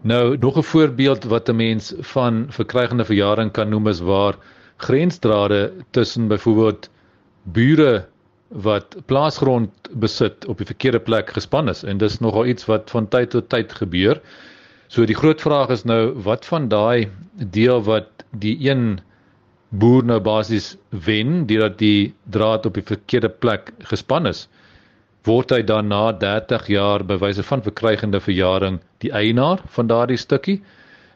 Nou 0.01 0.37
nog 0.37 0.57
'n 0.57 0.63
voorbeeld 0.63 1.23
wat 1.23 1.49
'n 1.49 1.55
mens 1.55 1.93
van 2.13 2.45
verkrygende 2.49 3.05
verjaring 3.05 3.51
kan 3.51 3.69
noem 3.69 3.87
is 3.87 3.99
waar 3.99 4.35
grensdrade 4.77 5.73
tussen 5.91 6.27
byvoorbeeld 6.27 6.89
bure 7.43 8.05
wat 8.47 8.95
plaasgrond 9.05 9.69
besit 9.91 10.45
op 10.45 10.57
die 10.57 10.65
verkeerde 10.65 10.99
plek 10.99 11.29
gespan 11.29 11.69
is 11.69 11.83
en 11.83 11.97
dis 11.97 12.19
nogal 12.19 12.45
iets 12.45 12.65
wat 12.65 12.89
van 12.89 13.07
tyd 13.07 13.29
tot 13.29 13.49
tyd 13.49 13.73
gebeur. 13.73 14.21
So 14.87 15.05
die 15.05 15.15
groot 15.15 15.41
vraag 15.41 15.69
is 15.69 15.83
nou 15.83 16.13
wat 16.25 16.45
van 16.45 16.67
daai 16.67 17.09
deel 17.33 17.83
wat 17.83 18.09
die 18.31 18.57
een 18.69 18.99
boer 19.69 20.03
nou 20.03 20.19
basies 20.19 20.75
wen 21.05 21.45
deurdat 21.45 21.77
die 21.77 22.13
draad 22.25 22.65
op 22.65 22.73
die 22.73 22.85
verkeerde 22.85 23.29
plek 23.29 23.73
gespan 23.91 24.25
is 24.25 24.47
word 25.27 25.51
hy 25.51 25.61
dan 25.67 25.89
na 25.91 26.11
30 26.15 26.67
jaar 26.71 27.03
by 27.03 27.17
wyse 27.21 27.43
van 27.43 27.63
verkrygende 27.65 28.21
verjaring 28.23 28.79
die 29.03 29.11
eienaar 29.11 29.61
van 29.75 29.89
daardie 29.91 30.17
stukkie? 30.17 30.59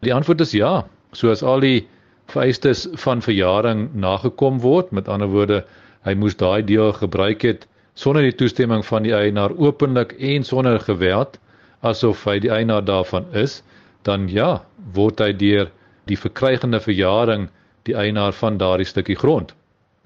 Die 0.03 0.13
antwoord 0.13 0.43
is 0.43 0.53
ja. 0.57 0.83
So 1.15 1.31
as 1.31 1.43
al 1.43 1.63
die 1.63 1.85
vereistes 2.31 2.87
van 3.03 3.23
verjaring 3.23 3.87
nagekom 3.95 4.59
word, 4.63 4.91
met 4.91 5.07
ander 5.07 5.31
woorde, 5.31 5.61
hy 6.03 6.13
moes 6.19 6.35
daai 6.35 6.63
deel 6.67 6.91
gebruik 6.99 7.45
het 7.47 7.67
sonder 7.95 8.25
die 8.25 8.35
toestemming 8.35 8.83
van 8.85 9.05
die 9.05 9.13
eienaar 9.13 9.53
openlik 9.61 10.15
en 10.19 10.43
sonder 10.43 10.79
geweld 10.81 11.37
asof 11.85 12.23
hy 12.27 12.39
die 12.43 12.51
eienaar 12.51 12.83
daarvan 12.87 13.27
is, 13.37 13.61
dan 14.07 14.27
ja, 14.31 14.63
word 14.95 15.21
hy 15.21 15.31
deur 15.35 15.69
die 16.09 16.17
verkrygende 16.19 16.79
verjaring 16.83 17.47
die 17.87 17.95
eienaar 17.95 18.33
van 18.33 18.57
daardie 18.57 18.87
stukkie 18.87 19.15
grond. 19.15 19.53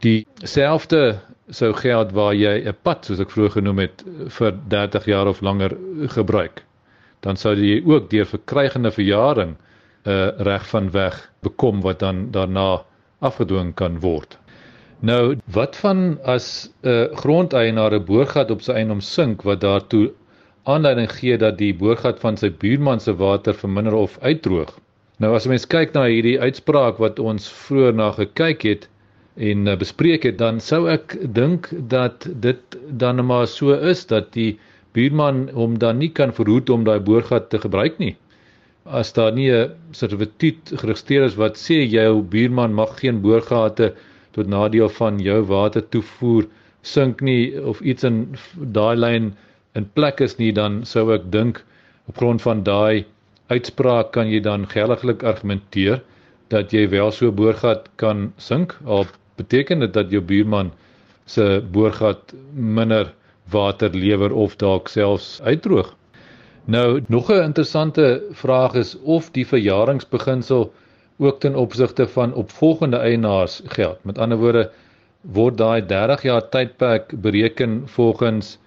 Dieselfde 0.05 1.19
sou 1.49 1.73
geld 1.73 2.11
waar 2.11 2.33
jy 2.35 2.67
'n 2.67 2.75
pad 2.83 3.05
soos 3.05 3.19
ek 3.19 3.31
vroeër 3.31 3.51
genoem 3.51 3.79
het 3.79 4.03
vir 4.37 4.51
30 4.67 5.05
jaar 5.05 5.27
of 5.27 5.41
langer 5.41 5.77
gebruik. 6.07 6.63
Dan 7.19 7.35
sou 7.35 7.55
jy 7.55 7.81
ook 7.85 8.09
deur 8.09 8.25
verkrygende 8.25 8.91
verjaring 8.91 9.55
'n 10.05 10.09
uh, 10.09 10.29
reg 10.37 10.67
van 10.69 10.91
weg 10.91 11.31
bekom 11.41 11.81
wat 11.81 11.99
dan 11.99 12.31
daarna 12.31 12.83
afgedwing 13.19 13.73
kan 13.73 13.99
word. 13.99 14.37
Nou, 14.99 15.37
wat 15.45 15.75
van 15.75 16.19
as 16.23 16.69
'n 16.83 16.89
uh, 16.89 17.17
grondeienaar 17.17 17.93
'n 17.93 18.05
boorgat 18.05 18.51
op 18.51 18.61
sy 18.61 18.71
eiendom 18.71 19.01
sink 19.01 19.41
wat 19.41 19.61
daartoe 19.61 20.11
aanleiding 20.63 21.11
gee 21.11 21.37
dat 21.37 21.57
die 21.57 21.73
boorgat 21.73 22.19
van 22.19 22.37
sy 22.37 22.49
buurman 22.49 22.99
se 22.99 23.15
water 23.15 23.53
verminder 23.53 23.93
of 23.93 24.17
uitdroog? 24.19 24.79
Nou 25.23 25.33
as 25.35 25.47
mens 25.49 25.65
kyk 25.65 25.95
na 25.95 26.03
hierdie 26.05 26.37
uitspraak 26.39 26.99
wat 27.01 27.19
ons 27.19 27.47
vroeër 27.49 27.95
na 27.97 28.11
gekyk 28.13 28.65
het, 28.69 28.83
en 29.37 29.67
uh, 29.69 29.75
bespreek 29.77 30.25
het 30.25 30.37
dan 30.41 30.59
sou 30.61 30.85
ek 30.89 31.15
dink 31.37 31.69
dat 31.93 32.25
dit 32.41 32.77
dan 33.01 33.21
maar 33.25 33.47
so 33.49 33.73
is 33.73 34.05
dat 34.09 34.31
die 34.33 34.57
buurman 34.97 35.47
hom 35.53 35.77
dan 35.81 35.99
nie 36.01 36.09
kan 36.09 36.33
verhoed 36.33 36.69
om 36.73 36.85
daai 36.85 36.99
boorgat 37.09 37.49
te 37.49 37.61
gebruik 37.61 37.99
nie. 38.01 38.15
As 38.85 39.13
daar 39.13 39.33
nie 39.33 39.49
'n 39.51 39.73
sertifikaat 39.91 40.73
geregistreer 40.81 41.25
is 41.25 41.35
wat 41.35 41.57
sê 41.57 41.81
jou 41.85 42.21
buurman 42.21 42.73
mag 42.73 42.99
geen 42.99 43.21
boorgate 43.21 43.93
tot 44.33 44.47
nadeel 44.47 44.89
van 44.89 45.19
jou 45.19 45.41
water 45.45 45.81
toevoer 45.81 46.45
sink 46.81 47.21
nie 47.21 47.59
of 47.61 47.81
iets 47.81 48.03
in 48.03 48.37
daai 48.57 48.95
lyn 48.95 49.35
in 49.75 49.89
plek 49.93 50.21
is 50.21 50.37
nie 50.37 50.51
dan 50.51 50.85
sou 50.85 51.11
ek 51.13 51.31
dink 51.31 51.63
op 52.07 52.17
grond 52.17 52.41
van 52.41 52.63
daai 52.63 53.05
uitspraak 53.47 54.11
kan 54.11 54.29
jy 54.29 54.39
dan 54.43 54.67
geldiglik 54.67 55.23
argumenteer 55.23 56.01
dat 56.51 56.71
jy 56.71 56.87
wel 56.89 57.11
so 57.11 57.31
boorgat 57.31 57.89
kan 57.95 58.31
sink 58.37 58.75
al 58.85 59.05
beteken 59.37 59.79
dit 59.79 59.93
dat 59.93 60.11
jou 60.11 60.21
buurman 60.21 60.71
se 61.25 61.61
boorgat 61.71 62.33
minder 62.53 63.13
water 63.51 63.93
lewer 63.93 64.33
of 64.33 64.55
dalk 64.55 64.87
selfs 64.87 65.41
uitdroog. 65.41 65.93
Nou 66.65 67.01
nog 67.07 67.29
'n 67.31 67.43
interessante 67.43 68.23
vraag 68.31 68.73
is 68.73 68.97
of 68.99 69.31
die 69.31 69.47
verjaringsbeginsel 69.47 70.73
ook 71.17 71.39
ten 71.39 71.55
opsigte 71.55 72.07
van 72.07 72.33
opvolgende 72.33 72.97
eienaars 72.97 73.61
geld. 73.65 74.03
Met 74.03 74.17
ander 74.17 74.37
woorde 74.37 74.71
word 75.21 75.57
daai 75.57 75.85
30 75.85 76.21
jaar 76.21 76.49
tydperk 76.49 77.21
bereken 77.21 77.83
volgens 77.85 78.57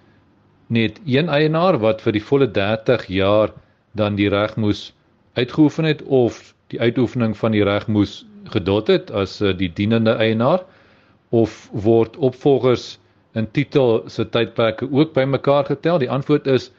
net 0.67 0.99
een 1.05 1.29
eienaar 1.29 1.77
wat 1.79 2.01
vir 2.01 2.11
die 2.11 2.23
volle 2.23 2.51
30 2.51 3.05
jaar 3.07 3.53
dan 3.99 4.15
die 4.15 4.29
reg 4.29 4.55
moes 4.55 4.91
uitgeoefen 5.33 5.85
het 5.85 6.03
of 6.03 6.53
die 6.71 6.79
uitoefening 6.79 7.35
van 7.37 7.51
die 7.55 7.63
reg 7.63 7.87
moes 7.87 8.21
gedot 8.51 8.87
het 8.87 9.11
as 9.11 9.39
uh, 9.41 9.51
die 9.57 9.69
dienende 9.73 10.13
eienaar 10.19 10.63
of 11.29 11.69
word 11.71 12.17
opvolgers 12.17 12.97
in 13.35 13.47
titel 13.55 14.01
se 14.11 14.25
tydperke 14.27 14.87
ook 14.91 15.13
bymekaar 15.13 15.65
getel? 15.65 15.99
Die 15.99 16.09
antwoord 16.11 16.47
is 16.47 16.71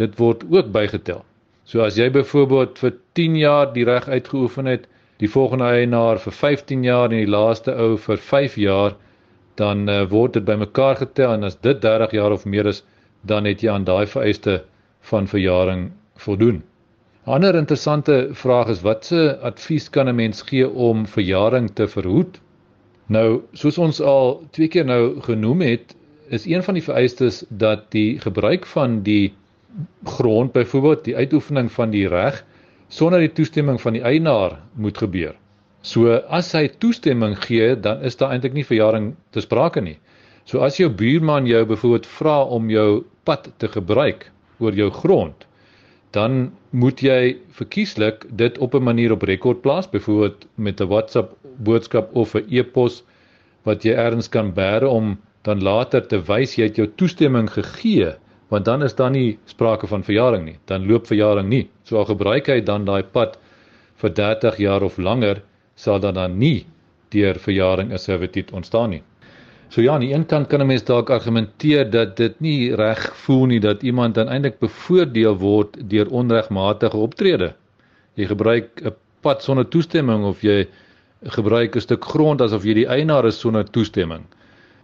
dit 0.00 0.16
word 0.18 0.42
ook 0.50 0.72
bygetel. 0.74 1.24
So 1.64 1.84
as 1.84 1.98
jy 1.98 2.08
byvoorbeeld 2.10 2.80
vir 2.82 2.96
10 3.18 3.36
jaar 3.38 3.70
die 3.74 3.84
reg 3.86 4.08
uitgeoefen 4.08 4.66
het, 4.66 4.88
die 5.22 5.30
volgende 5.30 5.68
eienaar 5.70 6.18
vir 6.18 6.34
15 6.34 6.82
jaar 6.84 7.10
en 7.10 7.20
die 7.20 7.30
laaste 7.30 7.74
ou 7.76 7.94
vir 8.00 8.18
5 8.18 8.56
jaar, 8.58 8.96
dan 9.60 9.86
uh, 9.88 10.02
word 10.10 10.38
dit 10.38 10.46
bymekaar 10.48 10.96
getel 11.02 11.36
en 11.36 11.46
as 11.46 11.58
dit 11.60 11.82
30 11.82 12.16
jaar 12.16 12.32
of 12.32 12.46
meer 12.46 12.66
is, 12.66 12.82
dan 13.22 13.46
het 13.46 13.62
jy 13.62 13.70
aan 13.70 13.84
daai 13.84 14.06
vereiste 14.08 14.62
van 15.10 15.28
verjaring 15.28 15.90
voldoen. 16.20 16.62
'n 17.26 17.30
Ander 17.36 17.54
interessante 17.54 18.28
vraag 18.32 18.68
is 18.68 18.80
watse 18.82 19.38
advies 19.42 19.90
kan 19.90 20.08
'n 20.08 20.14
mens 20.14 20.42
gee 20.42 20.68
om 20.68 21.06
verjaring 21.06 21.70
te 21.74 21.88
verhoed? 21.88 22.40
Nou, 23.06 23.42
soos 23.52 23.78
ons 23.78 24.00
al 24.00 24.44
twee 24.50 24.68
keer 24.68 24.84
nou 24.84 25.20
genoem 25.20 25.60
het, 25.60 25.96
is 26.28 26.46
een 26.46 26.62
van 26.62 26.74
die 26.74 26.82
vereistes 26.82 27.44
dat 27.48 27.90
die 27.90 28.20
gebruik 28.20 28.66
van 28.66 29.02
die 29.02 29.34
grond 30.04 30.52
byvoorbeeld 30.52 31.04
die 31.04 31.16
uitoefening 31.16 31.72
van 31.72 31.90
die 31.90 32.08
reg 32.08 32.44
sonder 32.88 33.20
die 33.20 33.32
toestemming 33.32 33.80
van 33.80 33.92
die 33.92 34.02
eienaar 34.02 34.58
moet 34.74 34.98
gebeur. 34.98 35.34
So 35.82 36.20
as 36.28 36.52
hy 36.52 36.68
toestemming 36.68 37.36
gee, 37.44 37.74
dan 37.80 38.02
is 38.02 38.16
daar 38.20 38.34
eintlik 38.34 38.52
nie 38.52 38.66
verjaring 38.66 39.14
te 39.30 39.40
sprake 39.40 39.80
nie. 39.80 39.98
So 40.44 40.60
as 40.66 40.76
jou 40.80 40.90
buurman 40.90 41.46
jou 41.46 41.64
byvoorbeeld 41.66 42.08
vra 42.18 42.40
om 42.44 42.70
jou 42.70 43.04
pad 43.24 43.48
te 43.58 43.68
gebruik 43.68 44.30
oor 44.58 44.76
jou 44.76 44.90
grond, 44.90 45.46
dan 46.10 46.52
moet 46.70 47.00
jy 47.02 47.36
verkieslik 47.54 48.26
dit 48.30 48.58
op 48.58 48.74
'n 48.74 48.82
manier 48.82 49.12
op 49.12 49.22
rekord 49.22 49.60
plaas, 49.62 49.90
byvoorbeeld 49.90 50.46
met 50.54 50.80
'n 50.80 50.88
WhatsApp 50.88 51.36
boodskap 51.56 52.14
of 52.14 52.34
'n 52.34 52.44
e-pos 52.48 53.02
wat 53.62 53.82
jy 53.82 53.92
erns 53.92 54.28
kan 54.28 54.52
bære 54.52 54.88
om 54.88 55.18
dan 55.42 55.62
later 55.62 56.06
te 56.06 56.20
wys 56.20 56.56
jy 56.56 56.64
het 56.64 56.76
jou 56.76 56.88
toestemming 56.96 57.50
gegee, 57.50 58.14
want 58.48 58.64
dan 58.64 58.82
is 58.82 58.94
daar 58.94 59.10
nie 59.10 59.38
sprake 59.44 59.86
van 59.86 60.04
verjaring 60.04 60.44
nie. 60.44 60.58
Dan 60.64 60.86
loop 60.86 61.06
verjaring 61.06 61.48
nie. 61.48 61.68
So 61.84 61.96
al 61.96 62.04
gebruik 62.04 62.46
hy 62.46 62.60
dan 62.60 62.84
daai 62.84 63.02
pad 63.02 63.38
vir 63.96 64.10
30 64.10 64.56
jaar 64.58 64.82
of 64.82 64.98
langer, 64.98 65.42
sal 65.74 66.00
dan 66.00 66.14
dan 66.14 66.38
nie 66.38 66.66
deur 67.10 67.38
verjaring 67.38 67.92
'n 67.92 67.98
servitut 67.98 68.52
ontstaan 68.52 68.90
nie. 68.90 69.02
So 69.70 69.82
ja, 69.84 69.92
aan 69.94 70.02
die 70.02 70.10
een 70.10 70.26
kant 70.26 70.48
kan 70.50 70.60
'n 70.60 70.66
mens 70.66 70.84
dalk 70.84 71.10
argumenteer 71.10 71.90
dat 71.90 72.16
dit 72.16 72.40
nie 72.40 72.74
reg 72.74 73.16
voel 73.16 73.46
nie 73.46 73.60
dat 73.60 73.82
iemand 73.82 74.14
dan 74.14 74.28
eintlik 74.28 74.58
bevoordeel 74.58 75.36
word 75.38 75.76
deur 75.90 76.10
onregmatige 76.10 76.96
optrede. 76.96 77.52
Jy 78.14 78.26
gebruik 78.26 78.82
'n 78.82 78.94
pad 79.22 79.42
sonder 79.42 79.68
toestemming 79.68 80.24
of 80.24 80.42
jy 80.42 80.66
gebruik 81.22 81.76
'n 81.76 81.80
stuk 81.80 82.04
grond 82.04 82.40
asof 82.40 82.64
jy 82.64 82.74
die 82.74 82.86
eienaar 82.86 83.26
is 83.26 83.38
sonder 83.38 83.64
toestemming. 83.64 84.26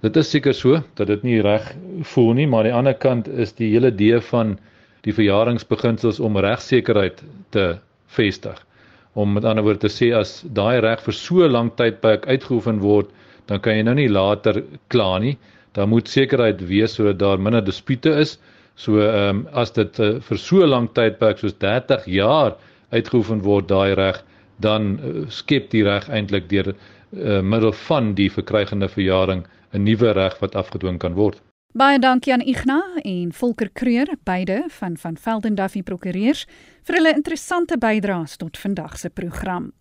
Dit 0.02 0.16
is 0.16 0.30
seker 0.30 0.54
so 0.54 0.82
dat 0.94 1.06
dit 1.06 1.22
nie 1.22 1.42
reg 1.42 1.74
voel 2.02 2.32
nie, 2.32 2.46
maar 2.46 2.58
aan 2.58 2.70
die 2.70 2.78
ander 2.78 2.94
kant 2.94 3.28
is 3.28 3.52
die 3.52 3.72
hele 3.72 3.90
idee 3.90 4.20
van 4.20 4.58
die 5.02 5.12
verjaringsbeginsels 5.12 6.20
om 6.20 6.38
regsekerheid 6.38 7.24
te 7.50 7.78
vestig. 8.06 8.66
Om 9.14 9.32
met 9.32 9.44
ander 9.44 9.64
woorde 9.64 9.88
te 9.88 9.94
sê 9.94 10.14
as 10.14 10.44
daai 10.46 10.78
reg 10.80 11.00
vir 11.00 11.14
so 11.14 11.48
lank 11.48 11.76
tydperk 11.76 12.26
uitgeoefen 12.26 12.78
word, 12.78 13.10
dan 13.46 13.60
kan 13.60 13.76
jy 13.76 13.82
nou 13.86 13.94
nie 13.94 14.08
later 14.10 14.62
kla 14.92 15.18
nie. 15.22 15.36
Daar 15.76 15.88
moet 15.88 16.08
sekerheid 16.08 16.62
wees 16.68 16.96
sodat 16.96 17.18
daar 17.18 17.40
minder 17.40 17.64
dispute 17.64 18.10
is. 18.10 18.38
So 18.76 19.00
ehm 19.00 19.28
um, 19.28 19.46
as 19.52 19.72
dit 19.72 20.00
uh, 20.00 20.16
vir 20.20 20.38
so 20.38 20.66
lank 20.66 20.94
tydperk 20.94 21.38
soos 21.40 21.56
30 21.64 22.04
jaar 22.12 22.56
uitgeoefen 22.92 23.42
word 23.42 23.68
daai 23.68 23.94
reg, 23.94 24.20
dan 24.60 24.98
uh, 24.98 25.24
skep 25.32 25.70
die 25.72 25.84
reg 25.84 26.08
eintlik 26.08 26.48
deur 26.52 26.74
uh, 26.74 27.40
middel 27.40 27.72
van 27.86 28.14
die 28.14 28.28
verkrygende 28.30 28.88
verjaring 28.88 29.46
'n 29.72 29.82
nuwe 29.82 30.12
reg 30.12 30.38
wat 30.40 30.54
afgedwing 30.54 30.98
kan 30.98 31.14
word. 31.14 31.40
Baie 31.76 31.98
dankie 31.98 32.32
aan 32.32 32.40
Igna 32.40 32.80
en 33.02 33.32
Volker 33.32 33.68
Kreur, 33.72 34.08
beide 34.24 34.64
van 34.68 34.96
van 34.96 35.16
Velden 35.16 35.54
Duffy 35.54 35.82
Prokureurs 35.82 36.46
vir 36.84 36.96
hulle 36.96 37.12
interessante 37.14 37.76
bydraes 37.78 38.36
tot 38.36 38.56
vandag 38.58 38.98
se 38.98 39.10
program. 39.10 39.72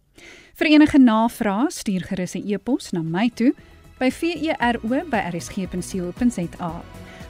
Vir 0.56 0.70
enige 0.72 0.96
navrae 1.04 1.68
stuur 1.68 2.08
gerus 2.08 2.32
'n 2.36 2.48
e-pos 2.48 2.91
na 2.91 3.02
my 3.04 3.30
toe 3.36 3.54
by 4.00 4.12
vero@rsg.co.za. 4.12 6.84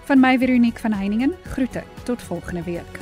Van 0.05 0.19
my 0.19 0.37
Veronique 0.37 0.79
van 0.79 0.93
Heiningen, 0.93 1.33
groete 1.43 1.83
tot 2.03 2.21
volgende 2.21 2.63
week. 2.63 2.99